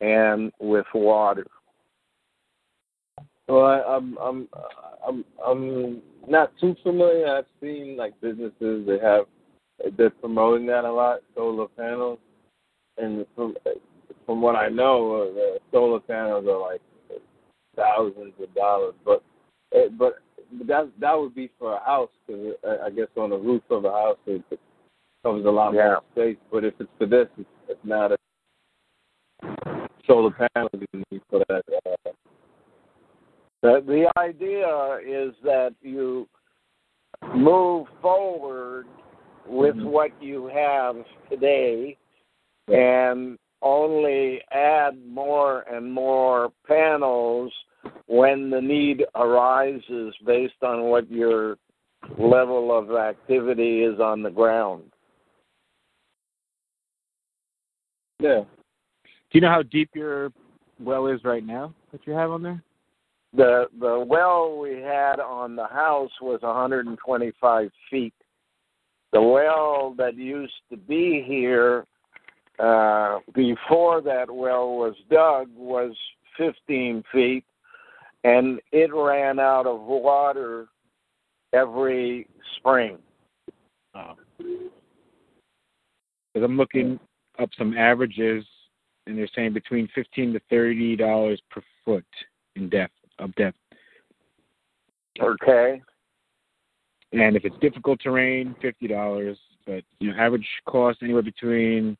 and 0.00 0.52
with 0.60 0.86
water. 0.94 1.46
Well, 3.52 3.66
I, 3.66 3.82
I'm 3.82 4.16
I'm 4.16 4.48
I'm 5.06 5.24
I'm 5.46 6.02
not 6.26 6.52
too 6.58 6.74
familiar. 6.82 7.26
I've 7.26 7.44
seen 7.60 7.98
like 7.98 8.18
businesses 8.22 8.86
that 8.86 9.00
have 9.02 9.26
they're 9.98 10.08
promoting 10.08 10.64
that 10.68 10.84
a 10.84 10.90
lot, 10.90 11.20
solar 11.34 11.68
panels, 11.68 12.18
and 12.96 13.26
from 13.36 13.54
from 14.24 14.40
what 14.40 14.56
I 14.56 14.70
know, 14.70 15.34
uh, 15.36 15.58
solar 15.70 16.00
panels 16.00 16.46
are 16.48 16.60
like 16.62 16.80
thousands 17.76 18.32
of 18.42 18.54
dollars. 18.54 18.94
But 19.04 19.22
it, 19.70 19.98
but 19.98 20.14
that 20.66 20.90
that 20.98 21.12
would 21.12 21.34
be 21.34 21.50
for 21.58 21.76
a 21.76 21.84
house 21.84 22.08
because 22.26 22.54
I 22.82 22.88
guess 22.88 23.08
on 23.18 23.30
the 23.30 23.36
roof 23.36 23.64
of 23.68 23.84
a 23.84 23.90
house 23.90 24.18
it 24.26 24.42
covers 25.22 25.44
a 25.44 25.50
lot 25.50 25.74
yeah. 25.74 25.88
more 25.88 26.02
space. 26.12 26.38
But 26.50 26.64
if 26.64 26.72
it's 26.80 26.88
for 26.96 27.04
this, 27.04 27.26
it's, 27.36 27.50
it's 27.68 27.80
not 27.84 28.12
a 28.12 28.16
solar 30.06 30.30
panel 30.30 30.70
you 30.72 31.04
need 31.10 31.20
for 31.28 31.44
that. 31.50 31.62
The, 33.62 33.82
the 33.86 34.10
idea 34.20 34.98
is 35.06 35.34
that 35.44 35.74
you 35.80 36.28
move 37.34 37.86
forward 38.00 38.86
with 39.46 39.74
Mm-hmm. 39.74 39.86
what 39.86 40.10
you 40.22 40.46
have 40.54 40.96
today 41.28 41.96
and 42.68 43.36
only 43.60 44.40
add 44.52 44.96
more 45.06 45.62
and 45.62 45.92
more 45.92 46.52
panels 46.66 47.52
when 48.06 48.50
the 48.50 48.60
need 48.60 49.04
arises 49.16 50.14
based 50.24 50.62
on 50.62 50.84
what 50.84 51.10
your 51.10 51.56
level 52.18 52.76
of 52.76 52.94
activity 52.96 53.82
is 53.82 53.98
on 54.00 54.22
the 54.22 54.30
ground. 54.30 54.84
yeah. 58.20 58.42
Do 58.44 59.38
you 59.38 59.40
know 59.40 59.50
how 59.50 59.62
deep 59.62 59.90
your 59.94 60.32
well 60.78 61.06
is 61.08 61.24
right 61.24 61.44
now 61.44 61.74
that 61.90 62.06
you 62.06 62.12
have 62.12 62.30
on 62.30 62.42
there? 62.42 62.62
The 63.34 63.66
the 63.80 64.04
well 64.06 64.58
we 64.58 64.80
had 64.82 65.18
on 65.18 65.56
the 65.56 65.66
house 65.66 66.10
was 66.20 66.42
125 66.42 67.70
feet. 67.90 68.14
The 69.12 69.22
well 69.22 69.94
that 69.96 70.16
used 70.16 70.52
to 70.70 70.76
be 70.76 71.24
here 71.26 71.86
uh, 72.58 73.20
before 73.34 74.02
that 74.02 74.30
well 74.30 74.76
was 74.76 74.94
dug 75.10 75.48
was 75.56 75.92
15 76.36 77.02
feet, 77.10 77.44
and 78.24 78.60
it 78.70 78.92
ran 78.92 79.38
out 79.38 79.66
of 79.66 79.80
water 79.80 80.66
every 81.54 82.28
spring. 82.56 82.98
Because 83.94 84.58
I'm 86.42 86.56
looking 86.58 87.00
up 87.38 87.48
some 87.56 87.76
averages, 87.76 88.44
and 89.06 89.16
they're 89.16 89.28
saying 89.34 89.54
between 89.54 89.88
fifteen 89.94 90.34
to 90.34 90.40
thirty 90.50 90.96
dollars 90.96 91.40
per 91.50 91.62
foot 91.84 92.04
in 92.56 92.68
depth 92.68 92.92
of 93.22 93.34
depth. 93.36 93.58
Okay. 95.20 95.82
And 97.12 97.36
if 97.36 97.44
it's 97.44 97.56
difficult 97.60 98.00
terrain, 98.02 98.54
fifty 98.60 98.88
dollars. 98.88 99.38
But 99.66 99.84
you 100.00 100.10
know, 100.10 100.16
average 100.18 100.46
cost 100.66 100.98
anywhere 101.02 101.22
between 101.22 101.96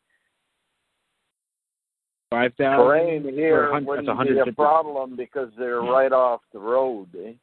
five 2.31 2.53
thousand. 2.55 2.87
Terrain 2.87 3.23
here 3.35 3.71
wouldn't 3.81 4.07
be 4.23 4.39
a 4.39 4.53
problem 4.53 5.17
because 5.17 5.51
they're 5.59 5.83
Yeah. 5.83 5.91
right 5.91 6.13
off 6.13 6.41
the 6.53 6.59
road. 6.59 7.09
Eh? 7.15 7.35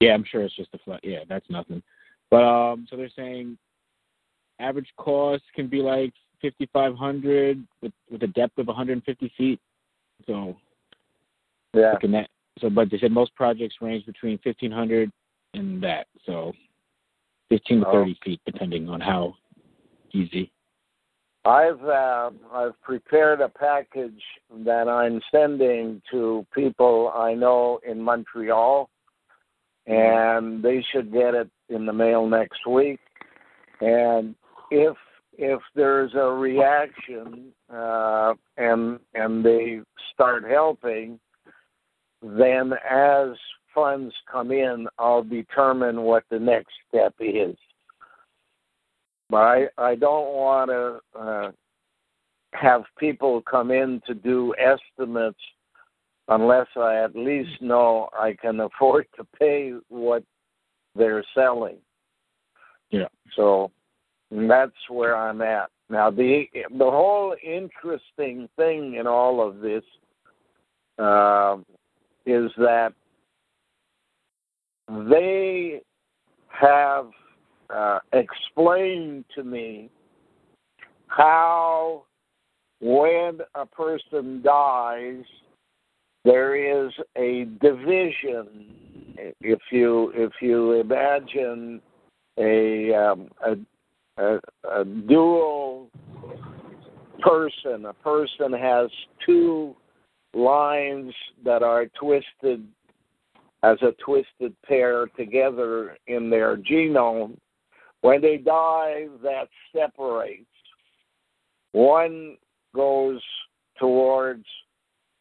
Yeah, 0.00 0.14
I'm 0.14 0.24
sure 0.24 0.42
it's 0.42 0.56
just 0.56 0.74
a 0.74 0.78
flat. 0.78 1.04
Yeah, 1.04 1.24
that's 1.28 1.48
nothing. 1.50 1.82
But 2.30 2.42
um, 2.42 2.86
so 2.88 2.96
they're 2.96 3.10
saying 3.10 3.58
average 4.58 4.90
cost 4.96 5.44
can 5.54 5.68
be 5.68 5.82
like 5.82 6.14
fifty 6.40 6.66
five 6.72 6.96
hundred 6.96 7.64
with 7.82 7.92
with 8.10 8.22
a 8.22 8.28
depth 8.28 8.58
of 8.58 8.66
150 8.66 9.28
feet. 9.36 9.60
So 10.26 10.56
Yeah. 11.74 11.92
looking 11.92 12.14
at 12.14 12.30
so, 12.60 12.70
but 12.70 12.90
they 12.90 12.98
said 12.98 13.12
most 13.12 13.34
projects 13.34 13.76
range 13.80 14.06
between 14.06 14.38
1500 14.44 15.10
and 15.54 15.82
that. 15.82 16.06
So 16.26 16.52
15 17.48 17.80
to 17.80 17.86
Oh. 17.88 17.92
30 17.92 18.18
feet, 18.24 18.40
depending 18.46 18.88
on 18.88 19.00
how 19.00 19.34
easy. 20.12 20.52
I've 21.44 21.82
uh, 21.82 22.30
I've 22.52 22.80
prepared 22.82 23.40
a 23.40 23.48
package 23.48 24.22
that 24.64 24.88
I'm 24.88 25.22
sending 25.32 26.02
to 26.10 26.46
people 26.54 27.12
I 27.14 27.32
know 27.32 27.80
in 27.86 27.98
Montreal, 28.00 28.90
and 29.86 30.62
they 30.62 30.84
should 30.92 31.10
get 31.12 31.34
it 31.34 31.48
in 31.70 31.86
the 31.86 31.94
mail 31.94 32.26
next 32.28 32.66
week. 32.66 33.00
And 33.80 34.34
if 34.70 34.96
if 35.38 35.60
there's 35.74 36.12
a 36.14 36.30
reaction 36.30 37.52
uh, 37.72 38.34
and 38.58 39.00
and 39.14 39.42
they 39.42 39.80
start 40.12 40.44
helping, 40.44 41.18
then 42.22 42.72
as 42.88 43.28
funds 43.74 44.14
come 44.30 44.50
in, 44.50 44.86
I'll 44.98 45.22
determine 45.22 46.02
what 46.02 46.24
the 46.30 46.38
next 46.38 46.72
step 46.88 47.14
is. 47.20 47.56
But 49.28 49.36
I, 49.36 49.66
I 49.78 49.94
don't 49.94 50.34
want 50.34 50.70
to 50.70 51.18
uh, 51.18 51.50
have 52.52 52.82
people 52.98 53.42
come 53.48 53.70
in 53.70 54.02
to 54.06 54.14
do 54.14 54.54
estimates 54.58 55.38
unless 56.28 56.66
I 56.76 56.96
at 56.96 57.14
least 57.14 57.60
know 57.60 58.08
I 58.18 58.34
can 58.40 58.60
afford 58.60 59.06
to 59.16 59.24
pay 59.38 59.74
what 59.88 60.24
they're 60.96 61.24
selling. 61.34 61.76
Yeah. 62.90 63.08
So 63.36 63.70
that's 64.30 64.72
where 64.88 65.16
I'm 65.16 65.42
at. 65.42 65.70
Now 65.88 66.10
the 66.10 66.44
the 66.54 66.90
whole 66.90 67.34
interesting 67.42 68.48
thing 68.56 68.94
in 68.94 69.06
all 69.06 69.46
of 69.46 69.60
this 69.60 69.82
uh, 70.98 71.56
is 72.26 72.50
that 72.58 72.92
they 75.08 75.80
have 76.48 77.10
uh, 77.70 78.00
explained 78.12 79.24
to 79.34 79.44
me 79.44 79.88
how 81.06 82.04
when 82.80 83.40
a 83.54 83.66
person 83.66 84.42
dies 84.42 85.24
there 86.24 86.86
is 86.86 86.92
a 87.16 87.46
division. 87.60 88.74
If 89.40 89.60
you 89.70 90.12
if 90.14 90.32
you 90.40 90.72
imagine 90.72 91.80
a 92.38 92.94
um, 92.94 93.28
a, 93.44 93.56
a, 94.22 94.40
a 94.70 94.84
dual 94.84 95.88
person 97.20 97.86
a 97.86 97.92
person 97.92 98.52
has 98.52 98.90
two 99.26 99.74
lines 100.34 101.12
that 101.44 101.62
are 101.62 101.86
twisted 101.86 102.66
as 103.62 103.76
a 103.82 103.92
twisted 104.04 104.54
pair 104.62 105.06
together 105.16 105.96
in 106.06 106.30
their 106.30 106.56
genome. 106.56 107.36
When 108.00 108.22
they 108.22 108.38
die, 108.38 109.08
that 109.22 109.48
separates. 109.74 110.46
One 111.72 112.36
goes 112.74 113.20
towards 113.78 114.44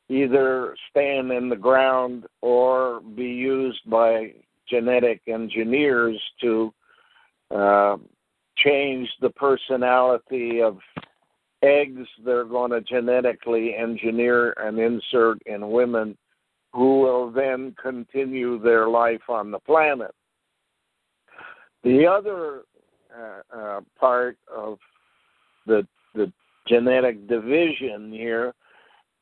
either 0.10 0.76
staying 0.90 1.32
in 1.32 1.50
the 1.50 1.56
ground 1.56 2.26
or 2.42 3.02
be 3.02 3.26
used 3.26 3.82
by 3.90 4.34
genetic 4.68 5.22
engineers 5.28 6.20
to 6.42 6.74
uh, 7.54 7.98
change 8.58 9.08
the 9.22 9.30
personality 9.32 10.62
of 10.62 10.78
eggs 11.64 12.08
they're 12.24 12.46
going 12.46 12.72
to 12.72 12.82
genetically 12.82 13.76
engineer 13.76 14.54
and 14.58 14.80
insert 14.80 15.42
in 15.46 15.72
women 15.72 16.18
who 16.74 17.02
will 17.02 17.32
then 17.32 17.76
continue 17.82 18.60
their 18.60 18.88
life 18.88 19.22
on 19.28 19.52
the 19.52 19.60
planet. 19.60 20.14
The 21.84 22.06
other 22.06 22.62
uh, 23.18 23.58
uh, 23.58 23.82
part 24.00 24.38
of 24.54 24.78
the 25.66 25.88
the 26.14 26.32
genetic 26.68 27.28
division 27.28 28.12
here 28.12 28.54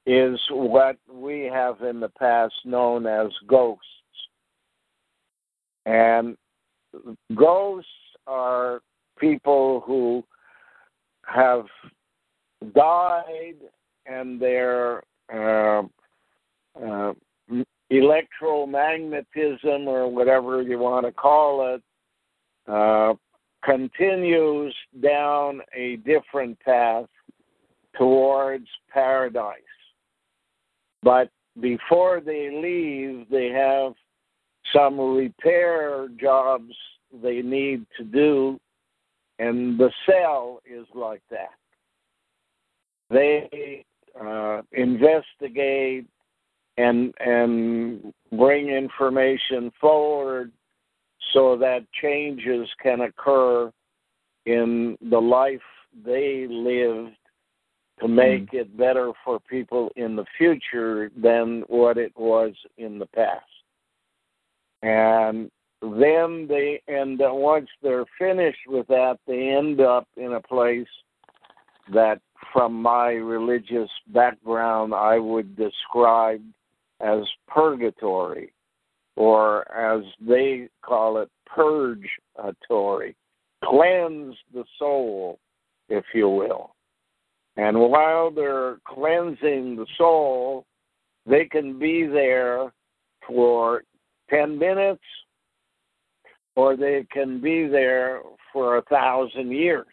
is 0.06 0.40
what 0.50 0.98
we 1.12 1.42
have 1.42 1.82
in 1.82 2.00
the 2.00 2.10
past 2.10 2.54
known 2.66 3.06
as 3.06 3.28
ghosts. 3.48 3.84
And 5.86 6.38
ghosts 7.36 7.90
are 8.26 8.82
people 9.20 9.84
who 9.86 10.24
have 11.26 11.66
died 12.74 13.56
and 14.06 14.40
their 14.42 15.04
uh, 15.34 15.84
uh, 16.82 17.14
electromagnetism 17.92 19.88
or 19.88 20.08
whatever 20.12 20.62
you 20.62 20.80
want 20.80 21.06
to 21.06 21.12
call 21.12 21.76
it 21.76 21.82
uh, 22.68 23.14
continues 23.64 24.76
down 25.02 25.62
a 25.76 25.98
different 25.98 26.60
path 26.60 27.06
towards 27.98 28.68
paradise. 28.92 29.62
But 31.04 31.30
before 31.60 32.22
they 32.22 32.50
leave, 32.52 33.30
they 33.30 33.48
have 33.48 33.94
some 34.74 35.00
repair 35.00 36.08
jobs 36.20 36.74
they 37.24 37.42
need 37.42 37.86
to 37.98 38.04
do, 38.04 38.60
and 39.40 39.80
the 39.80 39.92
cell 40.06 40.62
is 40.66 40.86
like 40.94 41.22
that. 41.32 41.56
They 43.10 43.86
uh, 44.20 44.62
investigate 44.72 46.06
and 46.78 47.14
and 47.20 48.14
bring 48.38 48.70
information 48.70 49.72
forward 49.80 50.52
so 51.34 51.58
that 51.58 51.86
changes 52.02 52.68
can 52.82 53.02
occur 53.02 53.72
in 54.46 54.98
the 55.10 55.20
life 55.20 55.60
they 56.06 56.48
lived 56.50 57.16
to 58.00 58.08
make 58.08 58.52
mm. 58.52 58.62
it 58.62 58.78
better 58.78 59.12
for 59.26 59.40
people 59.40 59.92
in 59.96 60.16
the 60.16 60.26
future 60.38 61.10
than 61.18 61.64
what 61.68 61.98
it 61.98 62.14
was 62.16 62.54
in 62.78 63.00
the 63.00 63.08
past. 63.08 63.44
And 64.84 65.50
then 65.82 66.48
they 66.48 66.82
and 66.88 67.20
once 67.20 67.68
they're 67.82 68.06
finished 68.20 68.68
with 68.68 68.88
that, 68.88 69.18
they 69.28 69.50
end 69.50 69.82
up 69.82 70.08
in 70.16 70.34
a 70.34 70.42
place 70.42 70.88
that, 71.94 72.20
from 72.54 72.82
my 72.82 73.12
religious 73.12 73.90
background, 74.08 74.94
I 74.94 75.18
would 75.20 75.56
describe 75.56 76.42
as 77.00 77.22
purgatory, 77.48 78.54
or 79.16 79.72
as 79.72 80.04
they 80.20 80.70
call 80.84 81.20
it, 81.20 81.30
purgatory. 81.46 83.16
Cleanse 83.64 84.36
the 84.54 84.64
soul, 84.80 85.40
if 85.90 86.06
you 86.14 86.30
will. 86.30 86.76
And 87.56 87.80
while 87.80 88.30
they're 88.32 88.78
cleansing 88.88 89.76
the 89.76 89.88
soul, 89.98 90.66
they 91.26 91.46
can 91.46 91.80
be 91.80 92.06
there 92.06 92.72
for 93.28 93.84
10 94.30 94.58
minutes 94.58 95.02
or 96.56 96.76
they 96.76 97.06
can 97.12 97.40
be 97.40 97.68
there 97.68 98.22
for 98.52 98.78
a 98.78 98.82
thousand 98.84 99.52
years. 99.52 99.86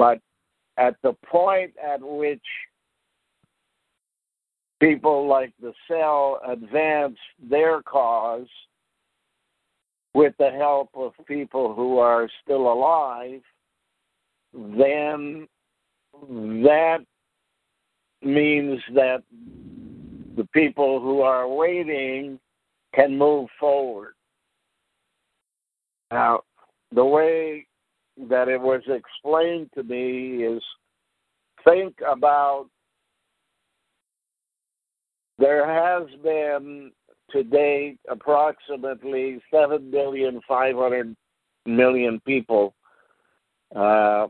But 0.00 0.18
at 0.78 0.96
the 1.02 1.12
point 1.26 1.74
at 1.76 2.00
which 2.00 2.40
people 4.80 5.28
like 5.28 5.52
the 5.60 5.74
cell 5.86 6.40
advance 6.48 7.18
their 7.50 7.82
cause 7.82 8.48
with 10.14 10.32
the 10.38 10.52
help 10.52 10.88
of 10.94 11.12
people 11.26 11.74
who 11.74 11.98
are 11.98 12.30
still 12.42 12.72
alive, 12.72 13.42
then 14.54 15.46
that 16.22 17.00
means 18.22 18.80
that 18.94 19.22
the 20.34 20.48
people 20.54 20.98
who 20.98 21.20
are 21.20 21.46
waiting 21.46 22.40
can 22.94 23.18
move 23.18 23.50
forward. 23.60 24.14
Now, 26.10 26.40
the 26.90 27.04
way 27.04 27.66
that 28.28 28.48
it 28.48 28.60
was 28.60 28.82
explained 28.88 29.70
to 29.74 29.82
me 29.82 30.44
is 30.44 30.62
think 31.64 31.94
about 32.06 32.66
there 35.38 35.66
has 35.66 36.08
been 36.22 36.92
to 37.30 37.42
date 37.44 37.98
approximately 38.08 39.40
7 39.52 39.90
billion 39.90 40.40
500 40.46 41.16
million 41.66 42.20
people 42.26 42.74
uh, 43.74 44.26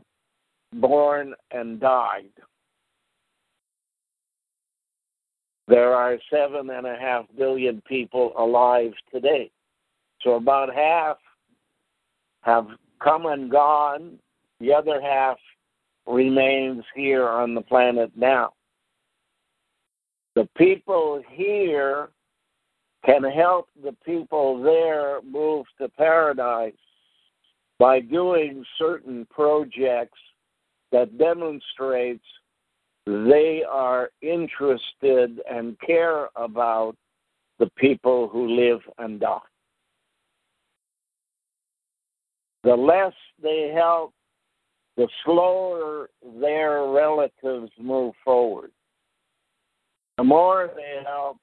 born 0.73 1.33
and 1.51 1.79
died. 1.79 2.29
There 5.67 5.93
are 5.93 6.17
seven 6.29 6.69
and 6.69 6.85
a 6.85 6.95
half 6.99 7.25
billion 7.37 7.81
people 7.87 8.33
alive 8.37 8.91
today. 9.13 9.49
So 10.21 10.35
about 10.35 10.73
half 10.73 11.17
have 12.41 12.67
come 13.03 13.25
and 13.25 13.49
gone, 13.49 14.17
the 14.59 14.73
other 14.73 15.01
half 15.01 15.37
remains 16.07 16.83
here 16.95 17.27
on 17.27 17.53
the 17.53 17.61
planet 17.61 18.11
now. 18.15 18.51
The 20.35 20.47
people 20.57 21.21
here 21.29 22.09
can 23.05 23.23
help 23.23 23.67
the 23.83 23.95
people 24.05 24.61
there 24.61 25.21
move 25.23 25.65
to 25.79 25.89
paradise 25.89 26.73
by 27.79 27.99
doing 27.99 28.63
certain 28.77 29.25
projects 29.29 30.19
that 30.91 31.17
demonstrates 31.17 32.23
they 33.05 33.63
are 33.67 34.11
interested 34.21 35.41
and 35.49 35.79
care 35.79 36.29
about 36.35 36.95
the 37.57 37.69
people 37.77 38.27
who 38.27 38.55
live 38.55 38.81
and 38.99 39.19
die. 39.19 39.39
The 42.63 42.75
less 42.75 43.13
they 43.41 43.71
help, 43.73 44.13
the 44.97 45.07
slower 45.25 46.09
their 46.39 46.83
relatives 46.85 47.71
move 47.79 48.13
forward. 48.23 48.71
The 50.17 50.23
more 50.23 50.69
they 50.75 51.01
help, 51.05 51.37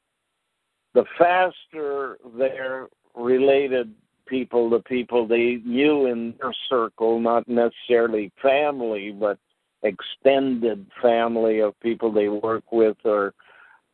the 0.94 1.04
faster 1.18 2.18
their 2.36 2.88
related 3.14 3.92
people, 4.26 4.70
the 4.70 4.80
people 4.80 5.26
they 5.26 5.60
knew 5.64 6.06
in 6.06 6.34
their 6.40 6.54
circle, 6.68 7.18
not 7.18 7.48
necessarily 7.48 8.30
family, 8.40 9.10
but 9.10 9.38
extended 9.82 10.86
family 11.02 11.60
of 11.60 11.78
people 11.80 12.12
they 12.12 12.28
work 12.28 12.70
with 12.72 12.96
or 13.04 13.34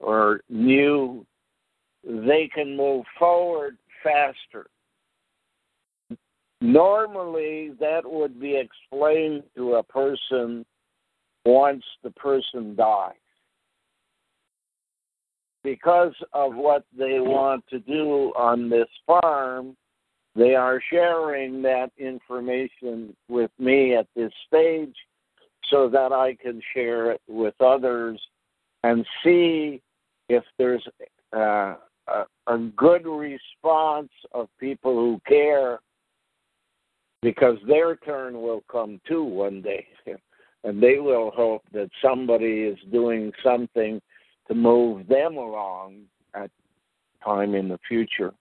or 0.01 0.41
knew, 0.51 1.25
they 2.05 2.51
can 2.53 2.77
move 2.77 3.05
forward 3.19 3.79
faster. 4.03 4.67
Normally, 6.65 7.73
that 7.79 8.11
would 8.11 8.41
be 8.41 8.57
explained 8.57 9.43
to 9.55 9.75
a 9.75 9.83
person 9.83 10.65
once 11.45 11.85
the 12.03 12.11
person 12.13 12.75
dies. 12.75 13.13
Because 15.63 16.15
of 16.33 16.55
what 16.55 16.87
they 16.99 17.21
want 17.21 17.65
to 17.69 17.81
do 17.81 18.33
on 18.35 18.71
this 18.71 18.89
farm, 19.07 19.77
they 20.35 20.55
are 20.55 20.81
sharing 20.91 21.61
that 21.61 21.91
information 21.99 23.15
with 23.29 23.51
me 23.59 23.95
at 23.95 24.07
this 24.17 24.33
stage 24.47 24.97
so 25.69 25.91
that 25.91 26.13
I 26.13 26.35
can 26.35 26.63
share 26.73 27.11
it 27.11 27.21
with 27.29 27.61
others 27.61 28.19
and 28.85 29.05
see 29.23 29.83
if 30.31 30.45
there's 30.57 30.87
uh, 31.37 31.75
a, 32.09 32.25
a 32.47 32.59
good 32.75 33.05
response 33.05 34.13
of 34.33 34.49
people 34.59 34.95
who 34.95 35.21
care 35.29 35.79
because 37.25 37.57
their 37.67 37.97
turn 37.97 38.43
will 38.43 38.63
come 38.71 39.01
too 39.09 39.25
one 39.25 39.61
day. 39.61 39.87
And 40.67 40.83
they 40.83 40.99
will 40.99 41.31
hope 41.31 41.63
that 41.75 41.91
somebody 42.03 42.63
is 42.63 42.79
doing 42.91 43.33
something 43.45 44.01
to 44.49 44.55
move 44.55 45.07
them 45.09 45.37
along 45.37 46.05
at 46.33 46.51
time 47.23 47.55
in 47.55 47.69
the 47.69 47.79
future. 47.87 48.33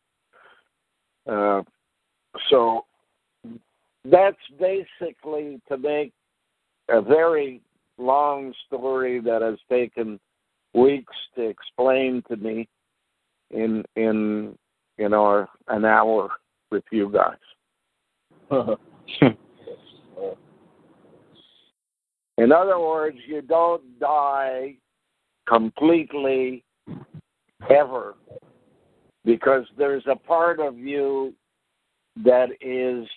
Uh, 1.30 1.64
so 2.50 2.86
that's 4.06 4.38
basically 4.58 5.60
to 5.68 5.78
make 5.78 6.14
a 6.88 7.02
very 7.02 7.60
long 7.98 8.54
story 8.68 9.20
that 9.20 9.42
has 9.42 9.58
taken 9.70 10.18
weeks 10.74 11.14
to 11.36 11.42
explain 11.42 12.24
to 12.30 12.38
me 12.38 12.70
in 13.52 13.84
in 13.98 14.58
in 14.98 15.14
our 15.14 15.50
an 15.68 15.84
hour 15.84 16.30
with 16.72 16.86
you 16.90 17.12
guys. 17.12 17.36
In 22.38 22.52
other 22.52 22.80
words, 22.80 23.18
you 23.28 23.42
don't 23.42 24.00
die 24.00 24.76
completely 25.48 26.64
ever 27.70 28.16
because 29.26 29.66
there's 29.78 30.04
a 30.10 30.16
part 30.16 30.60
of 30.60 30.78
you 30.78 31.34
that 32.24 32.50
is 32.62 33.08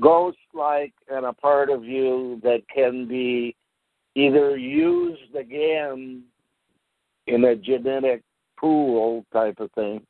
ghost 0.00 0.38
like 0.54 0.92
and 1.10 1.24
a 1.26 1.32
part 1.32 1.70
of 1.70 1.84
you 1.84 2.40
that 2.42 2.62
can 2.74 3.06
be 3.08 3.54
either 4.14 4.56
used 4.56 5.34
again 5.34 6.22
in 7.26 7.44
a 7.44 7.56
genetic 7.56 8.22
pool 8.58 9.24
type 9.32 9.58
of 9.60 9.70
thing 9.72 10.04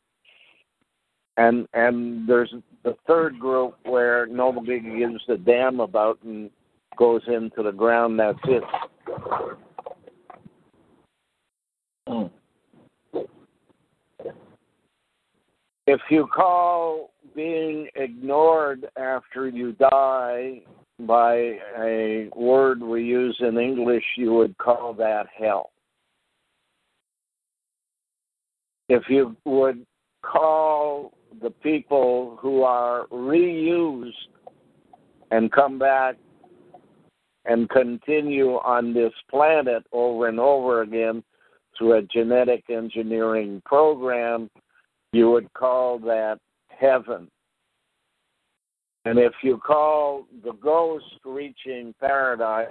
and 1.37 1.67
and 1.75 2.29
there's 2.29 2.55
the 2.85 2.97
third 3.07 3.39
group 3.39 3.77
where 3.85 4.27
nobody 4.27 4.81
gives 4.81 5.23
a 5.29 5.37
damn 5.37 5.81
about 5.81 6.19
and 6.25 6.51
goes 6.99 7.23
into 7.27 7.63
the 7.63 7.73
ground 7.73 8.19
that's 8.19 8.39
it 8.45 8.63
hmm. 12.07 12.25
if 15.87 16.01
you 16.11 16.27
call 16.27 17.13
being 17.35 17.89
ignored 17.95 18.87
after 18.97 19.49
you 19.49 19.73
die 19.73 20.63
by 21.01 21.59
a 21.79 22.29
word 22.37 22.83
we 22.83 23.03
use 23.03 23.37
in 23.41 23.59
English, 23.59 24.05
you 24.17 24.33
would 24.35 24.57
call 24.59 24.95
that 24.95 25.27
hell. 25.37 25.71
If 28.89 29.05
you 29.09 29.37
would 29.45 29.85
call 30.23 31.13
the 31.43 31.51
people 31.51 32.39
who 32.41 32.63
are 32.63 33.07
reused 33.09 34.13
and 35.31 35.51
come 35.51 35.79
back 35.79 36.17
and 37.45 37.69
continue 37.71 38.53
on 38.59 38.95
this 38.95 39.13
planet 39.29 39.83
over 39.93 40.29
and 40.29 40.39
over 40.39 40.83
again 40.83 41.23
through 41.77 41.99
a 41.99 42.03
genetic 42.03 42.65
engineering 42.71 43.61
program, 43.65 44.49
you 45.13 45.31
would 45.31 45.53
call 45.55 45.99
that 45.99 46.39
heaven. 46.69 47.29
And 49.05 49.19
if 49.19 49.33
you 49.43 49.59
call 49.59 50.27
the 50.45 50.53
ghost 50.53 51.05
reaching 51.25 51.93
paradise, 51.99 52.69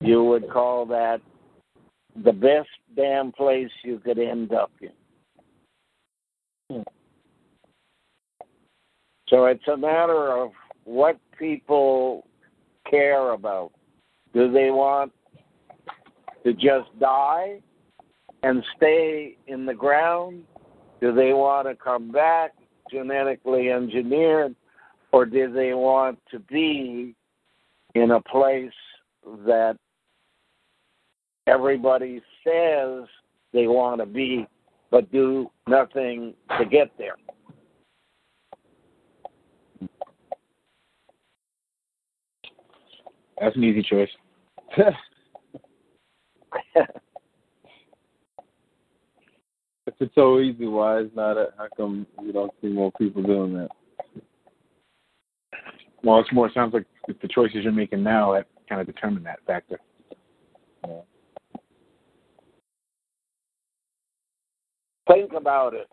you 0.00 0.22
would 0.24 0.50
call 0.50 0.84
that 0.86 1.20
the 2.22 2.32
best 2.32 2.68
damn 2.94 3.32
place 3.32 3.70
you 3.82 3.98
could 3.98 4.18
end 4.18 4.52
up 4.52 4.70
in. 4.82 4.90
Hmm. 6.70 6.82
So 9.28 9.46
it's 9.46 9.66
a 9.72 9.76
matter 9.76 10.32
of 10.32 10.50
what 10.84 11.18
people 11.38 12.26
care 12.88 13.32
about. 13.32 13.72
Do 14.32 14.52
they 14.52 14.70
want 14.70 15.12
to 16.44 16.52
just 16.52 16.88
die 17.00 17.60
and 18.42 18.62
stay 18.76 19.36
in 19.46 19.64
the 19.64 19.74
ground? 19.74 20.42
Do 21.00 21.14
they 21.14 21.32
want 21.32 21.68
to 21.68 21.74
come 21.74 22.10
back 22.10 22.52
genetically 22.90 23.70
engineered? 23.70 24.54
Or 25.12 25.24
do 25.24 25.52
they 25.52 25.74
want 25.74 26.18
to 26.30 26.40
be 26.40 27.14
in 27.94 28.10
a 28.10 28.20
place 28.20 28.72
that 29.46 29.76
everybody 31.46 32.20
says 32.42 33.04
they 33.52 33.68
want 33.68 34.00
to 34.00 34.06
be, 34.06 34.46
but 34.90 35.10
do 35.12 35.50
nothing 35.68 36.34
to 36.58 36.64
get 36.64 36.90
there? 36.98 37.16
That's 43.44 43.56
an 43.56 43.64
easy 43.64 43.82
choice. 43.82 44.08
if 44.78 44.94
it's 50.00 50.14
so 50.14 50.40
easy, 50.40 50.66
why 50.66 51.00
is 51.00 51.10
not 51.14 51.36
it? 51.36 51.50
How 51.58 51.66
come 51.76 52.06
you 52.22 52.32
don't 52.32 52.50
see 52.62 52.68
more 52.68 52.90
people 52.92 53.22
doing 53.22 53.52
that? 53.52 53.68
Well, 56.02 56.20
it's 56.20 56.32
more. 56.32 56.46
It 56.46 56.54
sounds 56.54 56.72
like 56.72 56.86
it's 57.06 57.20
the 57.20 57.28
choices 57.28 57.64
you're 57.64 57.72
making 57.72 58.02
now 58.02 58.32
that 58.32 58.46
kind 58.66 58.80
of 58.80 58.86
determine 58.86 59.22
that 59.24 59.40
factor. 59.46 59.78
Yeah. 60.88 61.00
Think 65.06 65.34
about 65.34 65.74
it 65.74 65.86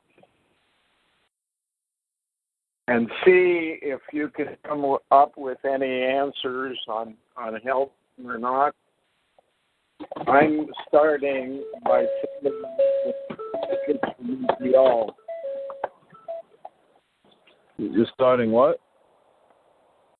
and 2.91 3.07
see 3.25 3.77
if 3.81 4.01
you 4.11 4.27
can 4.29 4.57
come 4.67 4.97
up 5.11 5.33
with 5.37 5.57
any 5.63 6.03
answers 6.03 6.77
on 6.89 7.15
on 7.37 7.55
help 7.61 7.93
or 8.25 8.37
not. 8.37 8.75
I'm 10.27 10.67
starting 10.87 11.63
by 11.85 12.05
sending 12.43 12.61
tickets 13.69 14.15
to 14.17 14.23
Montreal. 14.23 15.15
You're 17.77 18.05
starting 18.13 18.51
what? 18.51 18.79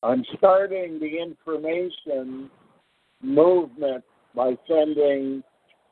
I'm 0.01 0.23
starting 0.37 0.99
the 0.99 1.21
information 1.21 2.49
movement 3.21 4.03
by 4.33 4.55
sending 4.67 5.43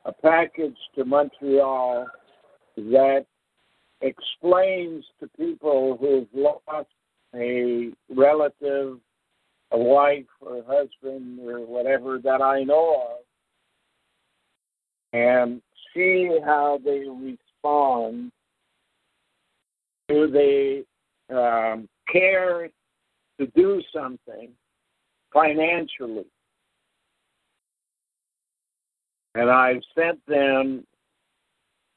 a 0.06 0.12
package 0.12 0.76
to 0.96 1.04
Montreal 1.04 2.06
that 2.76 3.26
explains 4.00 5.04
to 5.20 5.28
people 5.36 5.96
who've 6.00 6.28
lost 6.34 6.88
a 7.34 7.90
relative, 8.08 8.98
a 9.72 9.78
wife 9.78 10.24
or 10.40 10.62
husband 10.66 11.40
or 11.40 11.60
whatever 11.60 12.18
that 12.18 12.42
I 12.42 12.64
know 12.64 13.12
of, 13.12 13.24
and 15.12 15.60
see 15.94 16.38
how 16.44 16.80
they 16.84 17.04
respond. 17.08 18.32
Do 20.08 20.28
they 20.28 20.82
um, 21.34 21.88
care 22.10 22.68
to 23.38 23.46
do 23.54 23.80
something 23.94 24.50
financially? 25.32 26.26
And 29.36 29.48
I've 29.48 29.82
sent 29.96 30.24
them 30.26 30.84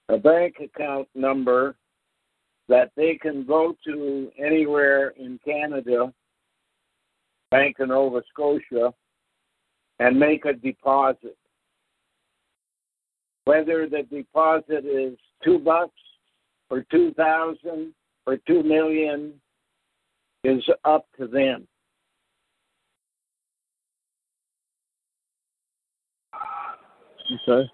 a 0.10 0.18
bank 0.18 0.58
account 0.64 1.08
number 1.16 1.76
that 2.70 2.92
they 2.96 3.18
can 3.22 3.46
go 3.46 3.76
to 3.86 4.32
anywhere 4.38 5.10
in 5.10 5.40
Canada, 5.44 6.14
Bank 7.52 7.78
of 7.80 7.90
Nova 7.90 8.22
Scotia, 8.32 8.94
and 10.00 10.20
make 10.20 10.46
a 10.46 10.54
deposit. 10.54 11.38
Whether 13.46 13.88
the 13.90 14.04
deposit 14.10 14.86
is 14.86 15.18
two 15.44 15.60
bucks 15.60 15.92
or 16.70 16.86
two 16.90 17.14
thousand 17.14 17.94
or 18.26 18.38
two 18.48 18.64
million 18.64 19.34
is 20.44 20.64
up 20.86 21.06
to 21.20 21.28
them. 21.28 21.68
Okay. 27.48 27.70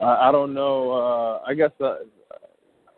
I, 0.00 0.28
I 0.28 0.32
don't 0.32 0.54
know. 0.54 0.92
Uh, 0.92 1.42
I 1.46 1.54
guess 1.54 1.70
I, 1.80 1.96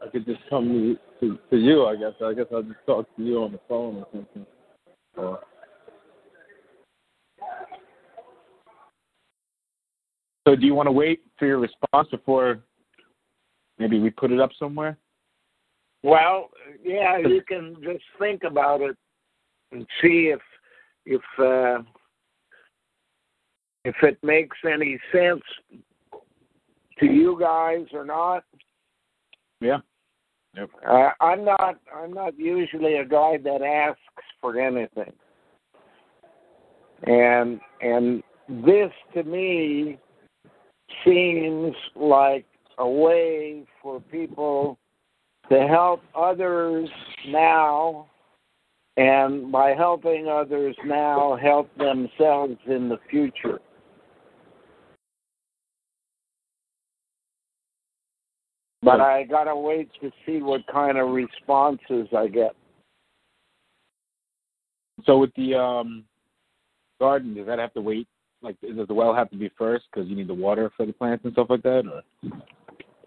I 0.03 0.09
could 0.11 0.27
just 0.27 0.41
come 0.49 0.99
to, 1.21 1.39
to 1.51 1.57
you. 1.57 1.87
I 1.87 1.97
guess. 1.97 2.13
I 2.23 2.35
guess 2.35 2.47
I'll 2.53 2.63
just 2.63 2.85
talk 2.87 3.07
to 3.17 3.23
you 3.23 3.43
on 3.43 3.53
the 3.53 3.61
phone 3.69 3.97
or 3.97 4.07
something. 4.13 4.47
Or, 5.17 5.41
So, 10.47 10.55
do 10.55 10.65
you 10.65 10.75
want 10.75 10.87
to 10.87 10.93
wait 10.93 11.23
for 11.39 11.47
your 11.47 11.59
response 11.59 12.09
before 12.11 12.61
maybe 13.79 13.99
we 13.99 14.11
put 14.11 14.31
it 14.31 14.41
up 14.41 14.51
somewhere? 14.59 14.97
Well, 16.03 16.51
yeah, 16.85 17.19
you 17.19 17.43
can 17.49 17.77
just 17.83 18.05
think 18.19 18.45
about 18.45 18.81
it 18.81 18.97
and 19.73 19.85
see 20.01 20.33
if 20.33 20.41
if 21.05 21.23
uh, 21.39 21.83
if 23.85 23.97
it 24.03 24.19
makes 24.23 24.57
any 24.65 25.01
sense 25.13 25.43
to 26.99 27.07
you 27.07 27.37
guys 27.39 27.87
or 27.93 28.05
not. 28.05 28.45
Yeah. 29.61 29.79
Yep. 30.57 30.71
Uh, 30.89 31.11
I'm 31.21 31.45
not. 31.45 31.79
I'm 31.95 32.13
not 32.13 32.39
usually 32.39 32.95
a 32.95 33.05
guy 33.05 33.37
that 33.45 33.63
asks 33.63 34.01
for 34.41 34.59
anything, 34.59 35.13
and 37.03 37.61
and 37.83 38.23
this 38.49 38.91
to 39.15 39.23
me 39.23 39.99
seems 41.05 41.75
like 41.95 42.47
a 42.79 42.89
way 42.89 43.65
for 43.83 44.01
people 44.01 44.79
to 45.51 45.67
help 45.69 46.03
others 46.15 46.89
now, 47.29 48.07
and 48.97 49.53
by 49.53 49.75
helping 49.75 50.27
others 50.27 50.77
now, 50.87 51.39
help 51.41 51.69
themselves 51.77 52.57
in 52.67 52.89
the 52.89 52.99
future. 53.11 53.61
But 58.87 59.01
I 59.01 59.25
gotta 59.25 59.55
wait 59.55 59.91
to 60.01 60.13
see 60.25 60.41
what 60.41 60.65
kind 60.69 60.97
of 60.97 61.09
responses 61.09 62.07
I 62.17 62.29
get. 62.29 62.55
So 65.05 65.19
with 65.19 65.35
the 65.35 65.57
um, 65.57 66.05
garden, 67.01 67.35
does 67.35 67.47
that 67.47 67.59
have 67.59 67.75
to 67.75 67.81
wait? 67.81 68.07
Like, 68.43 68.55
does 68.61 68.87
the 68.87 68.95
well 68.95 69.13
have 69.13 69.29
to 69.31 69.37
be 69.37 69.51
first 69.59 69.87
because 69.91 70.09
you 70.09 70.15
need 70.15 70.29
the 70.29 70.35
water 70.35 70.71
for 70.77 70.87
the 70.87 70.93
plants 70.93 71.25
and 71.25 71.33
stuff 71.33 71.49
like 71.51 71.65
that? 71.65 71.83
Or? 71.93 72.31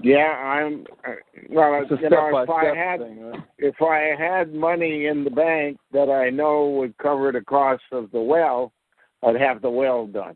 Yeah, 0.02 0.34
I'm. 0.34 0.86
Uh, 1.08 1.14
well, 1.50 1.82
It's 1.82 2.02
you 2.02 2.10
know, 2.10 2.28
if 2.44 2.50
I 2.50 2.76
had 2.76 3.00
thing, 3.00 3.22
right? 3.22 3.40
if 3.58 3.82
I 3.82 4.22
had 4.22 4.54
money 4.54 5.06
in 5.06 5.24
the 5.24 5.30
bank 5.30 5.78
that 5.94 6.10
I 6.10 6.30
know 6.30 6.68
would 6.72 6.98
cover 6.98 7.32
the 7.32 7.40
cost 7.40 7.84
of 7.94 8.12
the 8.12 8.20
well, 8.20 8.74
I'd 9.24 9.40
have 9.40 9.62
the 9.62 9.70
well 9.70 10.08
done. 10.08 10.36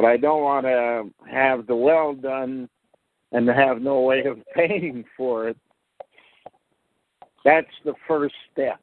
But 0.00 0.06
I 0.06 0.16
don't 0.16 0.44
want 0.44 0.64
to 0.64 1.10
have 1.28 1.66
the 1.66 1.74
well 1.74 2.14
done 2.14 2.68
and 3.32 3.48
have 3.48 3.82
no 3.82 4.02
way 4.02 4.22
of 4.26 4.38
paying 4.54 5.04
for 5.16 5.48
it. 5.48 5.56
That's 7.44 7.66
the 7.84 7.94
first 8.06 8.36
step. 8.52 8.78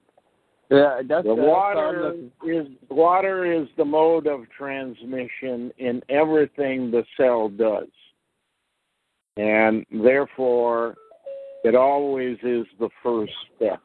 Yeah, 0.70 1.00
that's 1.08 1.26
The 1.26 1.34
water 1.34 2.16
is 2.46 2.68
water 2.90 3.46
is 3.50 3.70
the 3.78 3.86
mode 3.86 4.28
of 4.28 4.42
transmission 4.58 5.72
in 5.78 6.02
everything 6.10 6.92
the 6.92 7.06
cell 7.16 7.48
does. 7.48 7.88
And 9.38 9.86
therefore 10.04 10.96
it 11.64 11.76
always 11.76 12.38
is 12.44 12.66
the 12.78 12.90
first 13.02 13.32
step. 13.56 13.80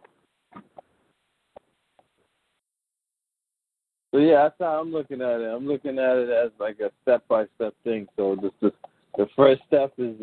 So 4.12 4.18
yeah, 4.18 4.42
that's 4.44 4.56
how 4.58 4.80
I'm 4.80 4.92
looking 4.92 5.20
at 5.22 5.40
it. 5.40 5.44
I'm 5.44 5.66
looking 5.66 5.98
at 5.98 6.16
it 6.16 6.30
as 6.30 6.50
like 6.58 6.80
a 6.80 6.90
step 7.02 7.26
by 7.28 7.44
step 7.56 7.74
thing. 7.84 8.06
So 8.16 8.36
this 8.40 8.72
the 9.16 9.26
first 9.36 9.62
step 9.66 9.92
is 9.98 10.16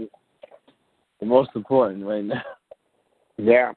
the 1.20 1.26
most 1.26 1.52
important 1.56 2.06
right 2.06 2.24
now. 2.24 2.42
Yeah. 3.38 3.72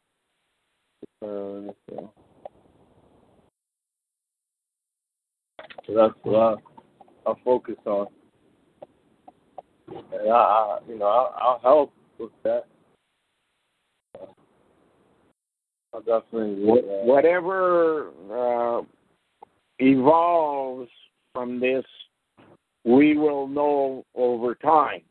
Uh, 1.22 1.70
so. 1.86 2.12
so 5.86 5.94
that's 5.94 6.14
what 6.22 6.36
I'll, 6.36 6.62
I'll 7.26 7.38
focus 7.44 7.76
on. 7.84 8.06
And 9.88 10.32
I, 10.32 10.34
I 10.34 10.78
you 10.88 10.98
know, 10.98 11.04
I'll, 11.06 11.34
I'll 11.38 11.58
help 11.58 11.92
with 12.18 12.30
that. 12.42 12.66
I'll 15.92 16.00
definitely. 16.00 16.64
Wh- 16.64 17.06
Whatever 17.06 18.08
uh, 18.32 18.82
evolves 19.80 20.90
from 21.34 21.58
this, 21.60 21.84
we 22.84 23.16
will 23.16 23.48
know 23.48 24.04
over 24.14 24.54
time. 24.54 25.02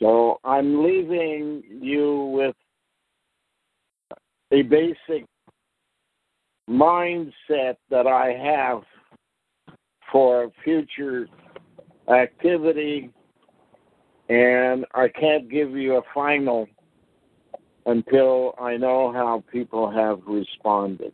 So, 0.00 0.38
I'm 0.44 0.84
leaving 0.84 1.62
you 1.80 2.24
with 2.34 2.54
a 4.52 4.62
basic 4.62 5.26
mindset 6.68 7.76
that 7.90 8.06
I 8.06 8.32
have 8.32 8.82
for 10.12 10.50
future 10.62 11.28
activity, 12.08 13.10
and 14.28 14.84
I 14.94 15.08
can't 15.08 15.50
give 15.50 15.72
you 15.72 15.96
a 15.96 16.02
final 16.14 16.68
until 17.88 18.54
I 18.60 18.76
know 18.76 19.12
how 19.12 19.42
people 19.50 19.90
have 19.90 20.20
responded. 20.26 21.12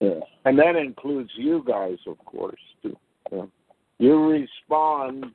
yeah. 0.00 0.20
And 0.44 0.58
that 0.58 0.76
includes 0.76 1.30
you 1.36 1.64
guys, 1.66 1.98
of 2.06 2.18
course, 2.24 2.60
too. 2.82 2.96
Yeah. 3.32 3.46
You 3.98 4.28
respond 4.28 5.26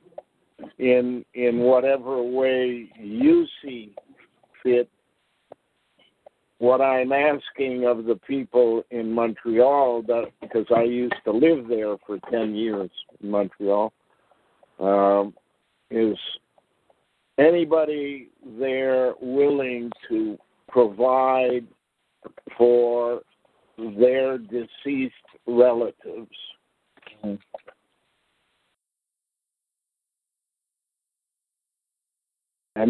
in 0.77 1.25
in 1.33 1.59
whatever 1.59 2.21
way 2.23 2.89
you 2.97 3.45
see 3.61 3.93
fit. 4.63 4.89
What 6.59 6.81
I'm 6.81 7.13
asking 7.13 7.85
of 7.85 8.03
the 8.03 8.19
people 8.27 8.83
in 8.91 9.13
Montreal, 9.13 10.01
that 10.03 10.25
because 10.41 10.65
I 10.75 10.83
used 10.83 11.15
to 11.23 11.31
live 11.31 11.67
there 11.69 11.95
for 12.05 12.19
ten 12.29 12.53
years 12.55 12.89
in 13.21 13.31
Montreal, 13.31 13.93
um, 14.79 15.33
is 15.89 16.17
anybody 17.39 18.29
there 18.59 19.13
willing 19.21 19.91
to 20.09 20.37
provide 20.67 21.65
for 22.57 23.21
their 23.77 24.37
deceased 24.37 25.13
relatives. 25.47 26.35
And 27.23 27.39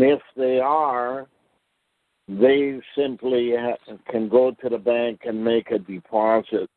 if 0.03 0.19
they 0.35 0.59
are, 0.59 1.27
they 2.27 2.79
simply 2.95 3.53
ha- 3.57 3.95
can 4.09 4.29
go 4.29 4.51
to 4.61 4.69
the 4.69 4.77
bank 4.77 5.21
and 5.25 5.43
make 5.43 5.71
a 5.71 5.79
deposit. 5.79 6.69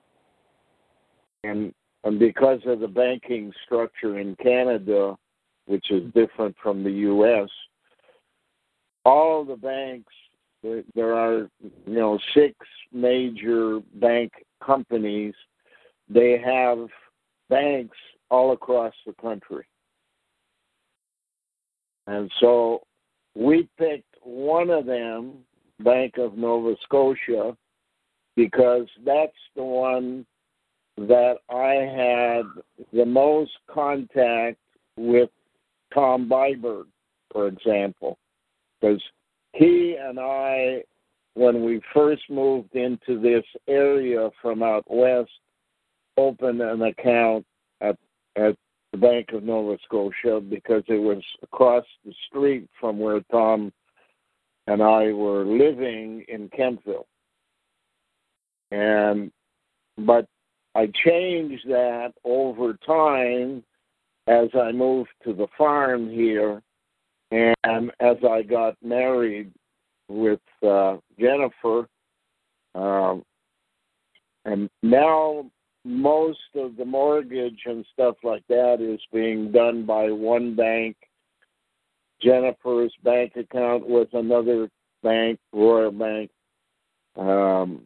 And, 1.44 1.74
and 2.04 2.18
because 2.18 2.60
of 2.66 2.80
the 2.80 2.88
banking 2.88 3.52
structure 3.66 4.18
in 4.18 4.34
Canada, 4.36 5.16
which 5.66 5.90
is 5.90 6.12
different 6.14 6.56
from 6.62 6.82
the 6.82 6.90
U.S., 6.90 7.48
all 9.04 9.44
the 9.44 9.56
banks, 9.56 10.12
there, 10.94 11.14
are, 11.14 11.48
you 11.86 11.94
know, 11.94 12.18
six 12.34 12.54
major 12.92 13.80
bank 13.94 14.32
companies. 14.64 15.34
They 16.08 16.40
have 16.44 16.86
banks 17.48 17.96
all 18.30 18.52
across 18.52 18.94
the 19.06 19.12
country. 19.20 19.64
And 22.06 22.30
so 22.40 22.82
we 23.34 23.68
picked 23.78 24.16
one 24.22 24.70
of 24.70 24.86
them, 24.86 25.32
Bank 25.80 26.18
of 26.18 26.36
Nova 26.36 26.74
Scotia, 26.84 27.56
because 28.36 28.86
that's 29.04 29.32
the 29.56 29.64
one 29.64 30.24
that 30.96 31.36
I 31.50 31.72
had 31.74 32.44
the 32.92 33.06
most 33.06 33.52
contact 33.70 34.58
with 34.96 35.30
Tom 35.92 36.28
Byberg, 36.28 36.86
for 37.32 37.48
example. 37.48 38.18
Because 38.80 39.02
he 39.52 39.96
and 40.00 40.18
I, 40.18 40.82
when 41.34 41.64
we 41.64 41.80
first 41.94 42.22
moved 42.30 42.74
into 42.74 43.20
this 43.20 43.44
area 43.68 44.30
from 44.40 44.62
out 44.62 44.84
west, 44.88 45.30
opened 46.16 46.60
an 46.60 46.82
account 46.82 47.46
at 47.80 47.96
at 48.36 48.56
the 48.92 48.98
Bank 48.98 49.30
of 49.32 49.42
Nova 49.42 49.78
Scotia 49.84 50.40
because 50.40 50.82
it 50.88 51.00
was 51.00 51.22
across 51.42 51.84
the 52.04 52.12
street 52.28 52.68
from 52.78 52.98
where 52.98 53.20
Tom 53.30 53.72
and 54.66 54.82
I 54.82 55.12
were 55.12 55.44
living 55.44 56.24
in 56.28 56.48
Kentville. 56.50 57.06
And 58.70 59.30
but 59.98 60.26
I 60.74 60.88
changed 61.04 61.68
that 61.68 62.12
over 62.24 62.74
time 62.86 63.62
as 64.32 64.48
I 64.54 64.72
moved 64.72 65.10
to 65.24 65.34
the 65.34 65.46
farm 65.58 66.08
here 66.08 66.62
and 67.30 67.90
as 68.00 68.16
I 68.28 68.42
got 68.42 68.76
married 68.82 69.52
with 70.08 70.40
uh, 70.66 70.96
Jennifer, 71.18 71.86
um, 72.74 73.24
and 74.44 74.70
now 74.82 75.50
most 75.84 76.38
of 76.54 76.76
the 76.76 76.84
mortgage 76.84 77.60
and 77.66 77.84
stuff 77.92 78.16
like 78.22 78.42
that 78.48 78.78
is 78.80 79.00
being 79.12 79.52
done 79.52 79.84
by 79.84 80.10
one 80.10 80.54
bank. 80.54 80.96
Jennifer's 82.22 82.92
bank 83.02 83.32
account 83.36 83.86
with 83.88 84.08
another 84.12 84.68
bank, 85.02 85.38
Royal 85.52 85.90
Bank, 85.90 86.30
um, 87.16 87.82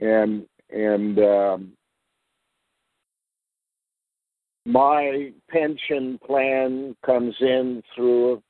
and 0.00 0.44
and 0.70 1.18
um, 1.20 1.72
my 4.66 5.32
pension 5.50 6.18
plan 6.26 6.96
comes 7.04 7.34
in 7.40 7.82
through 7.94 8.42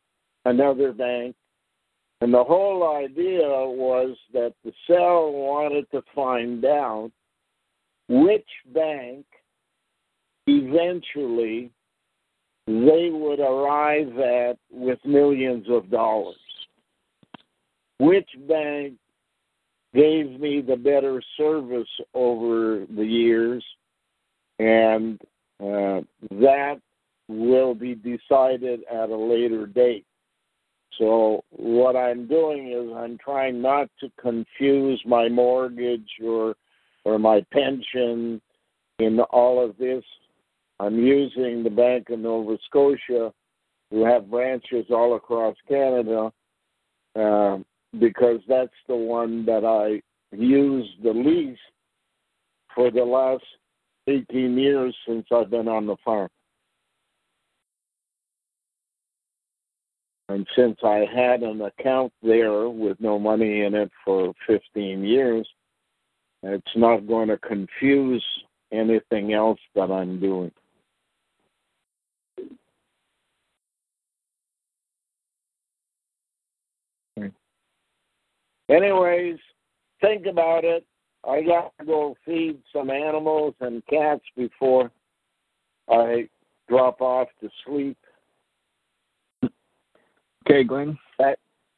another 0.44 0.92
bank. 0.92 1.34
And 2.20 2.32
the 2.32 2.44
whole 2.44 2.96
idea 2.96 3.42
was 3.42 4.16
that 4.32 4.54
the 4.64 4.72
cell 4.86 5.32
wanted 5.32 5.90
to 5.90 6.02
find 6.14 6.64
out 6.64 7.10
which 8.08 8.48
bank 8.72 9.26
eventually 10.46 11.70
they 12.66 13.10
would 13.12 13.40
arrive 13.40 14.18
at 14.18 14.56
with 14.70 14.98
millions 15.04 15.66
of 15.68 15.90
dollars. 15.90 16.36
Which 17.98 18.28
bank 18.48 18.94
gave 19.94 20.40
me 20.40 20.60
the 20.60 20.76
better 20.76 21.22
service 21.36 21.88
over 22.14 22.84
the 22.96 23.04
years, 23.04 23.64
and 24.58 25.20
uh, 25.60 26.00
that 26.30 26.80
will 27.28 27.74
be 27.74 27.94
decided 27.94 28.80
at 28.92 29.10
a 29.10 29.16
later 29.16 29.66
date. 29.66 30.04
So 30.98 31.42
what 31.50 31.96
I'm 31.96 32.26
doing 32.26 32.72
is 32.72 32.94
I'm 32.96 33.18
trying 33.18 33.60
not 33.60 33.88
to 34.00 34.10
confuse 34.20 35.02
my 35.06 35.28
mortgage 35.28 36.08
or 36.24 36.54
or 37.04 37.18
my 37.18 37.44
pension 37.52 38.40
in 38.98 39.20
all 39.30 39.62
of 39.62 39.76
this. 39.76 40.04
I'm 40.80 40.98
using 40.98 41.62
the 41.62 41.70
Bank 41.70 42.10
of 42.10 42.20
Nova 42.20 42.56
Scotia, 42.66 43.32
who 43.90 44.04
have 44.04 44.30
branches 44.30 44.86
all 44.90 45.14
across 45.14 45.54
Canada, 45.68 46.32
uh, 47.14 47.58
because 48.00 48.40
that's 48.48 48.72
the 48.88 48.96
one 48.96 49.44
that 49.44 49.64
I 49.64 50.00
used 50.34 51.02
the 51.02 51.12
least 51.12 51.60
for 52.74 52.90
the 52.90 53.04
last 53.04 53.44
18 54.06 54.58
years 54.58 54.94
since 55.06 55.26
I've 55.32 55.50
been 55.50 55.68
on 55.68 55.86
the 55.86 55.96
farm. 56.04 56.28
And 60.28 60.46
since 60.56 60.78
I 60.82 61.06
had 61.14 61.42
an 61.42 61.60
account 61.60 62.12
there 62.22 62.68
with 62.68 62.98
no 63.00 63.18
money 63.18 63.62
in 63.62 63.74
it 63.74 63.90
for 64.04 64.32
15 64.46 65.04
years, 65.04 65.46
it's 66.42 66.76
not 66.76 67.06
going 67.06 67.28
to 67.28 67.38
confuse 67.38 68.24
anything 68.72 69.32
else 69.32 69.60
that 69.74 69.90
I'm 69.90 70.18
doing. 70.18 70.50
Anyways, 78.68 79.36
think 80.00 80.26
about 80.26 80.64
it. 80.64 80.86
I 81.26 81.42
got 81.42 81.72
to 81.78 81.86
go 81.86 82.16
feed 82.24 82.58
some 82.72 82.90
animals 82.90 83.54
and 83.60 83.84
cats 83.86 84.22
before 84.36 84.90
I 85.88 86.28
drop 86.68 87.00
off 87.00 87.28
to 87.40 87.48
sleep. 87.64 87.98
Okay, 90.46 90.64
Glenn. 90.64 90.98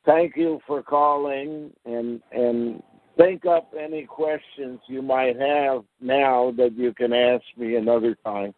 Thank 0.06 0.36
you 0.36 0.60
for 0.66 0.82
calling 0.82 1.72
and 1.84 2.20
and 2.30 2.82
think 3.16 3.44
up 3.44 3.72
any 3.78 4.04
questions 4.04 4.78
you 4.86 5.02
might 5.02 5.38
have 5.38 5.82
now 6.00 6.52
that 6.56 6.74
you 6.76 6.94
can 6.94 7.12
ask 7.12 7.42
me 7.56 7.74
another 7.74 8.16
time. 8.24 8.54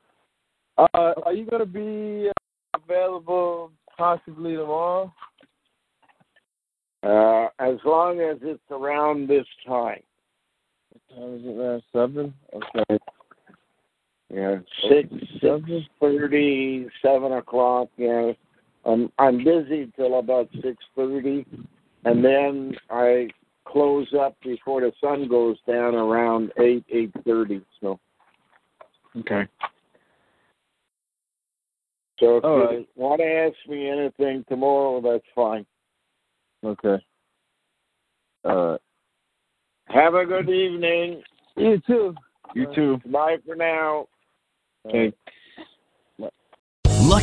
Uh, 0.76 1.14
are 1.24 1.32
you 1.32 1.46
gonna 1.46 1.64
be 1.64 2.28
uh, 2.28 2.78
available 2.84 3.72
possibly 3.96 4.56
tomorrow? 4.56 5.12
Uh, 7.02 7.46
as 7.60 7.78
long 7.84 8.20
as 8.20 8.36
it's 8.42 8.60
around 8.70 9.28
this 9.28 9.46
time. 9.66 10.02
What 10.90 11.16
time 11.16 11.34
is 11.34 11.42
it 11.44 11.56
now? 11.56 11.80
Seven. 11.92 12.34
Okay. 12.54 12.98
Yeah, 14.30 14.56
six 14.88 15.08
six 15.40 15.62
thirty, 16.00 16.86
seven 17.02 17.32
o'clock. 17.32 17.88
Yeah, 17.96 18.32
I'm 18.84 19.10
I'm 19.18 19.42
busy 19.42 19.90
till 19.96 20.18
about 20.18 20.50
six 20.62 20.84
thirty, 20.94 21.46
and 22.04 22.22
then 22.24 22.74
I 22.90 23.28
close 23.64 24.08
up 24.18 24.36
before 24.42 24.82
the 24.82 24.92
sun 25.00 25.28
goes 25.28 25.56
down 25.66 25.94
around 25.94 26.52
eight 26.58 26.84
eight 26.90 27.12
thirty. 27.24 27.62
So 27.80 27.98
Okay. 29.16 29.48
so 32.20 32.36
if 32.36 32.44
All 32.44 32.58
you 32.58 32.64
right. 32.66 32.88
want 32.96 33.20
to 33.20 33.26
ask 33.26 33.56
me 33.68 33.88
anything 33.88 34.44
tomorrow, 34.48 35.00
that's 35.00 35.24
fine. 35.34 35.64
Okay. 36.62 37.02
All 38.44 38.72
right. 38.72 38.80
Have 39.88 40.14
a 40.14 40.24
good 40.24 40.50
evening. 40.50 41.22
You 41.56 41.80
too. 41.86 42.14
You 42.54 42.66
too. 42.74 43.00
Bye 43.06 43.36
for 43.46 43.56
now. 43.56 44.06
Okay. 44.86 45.12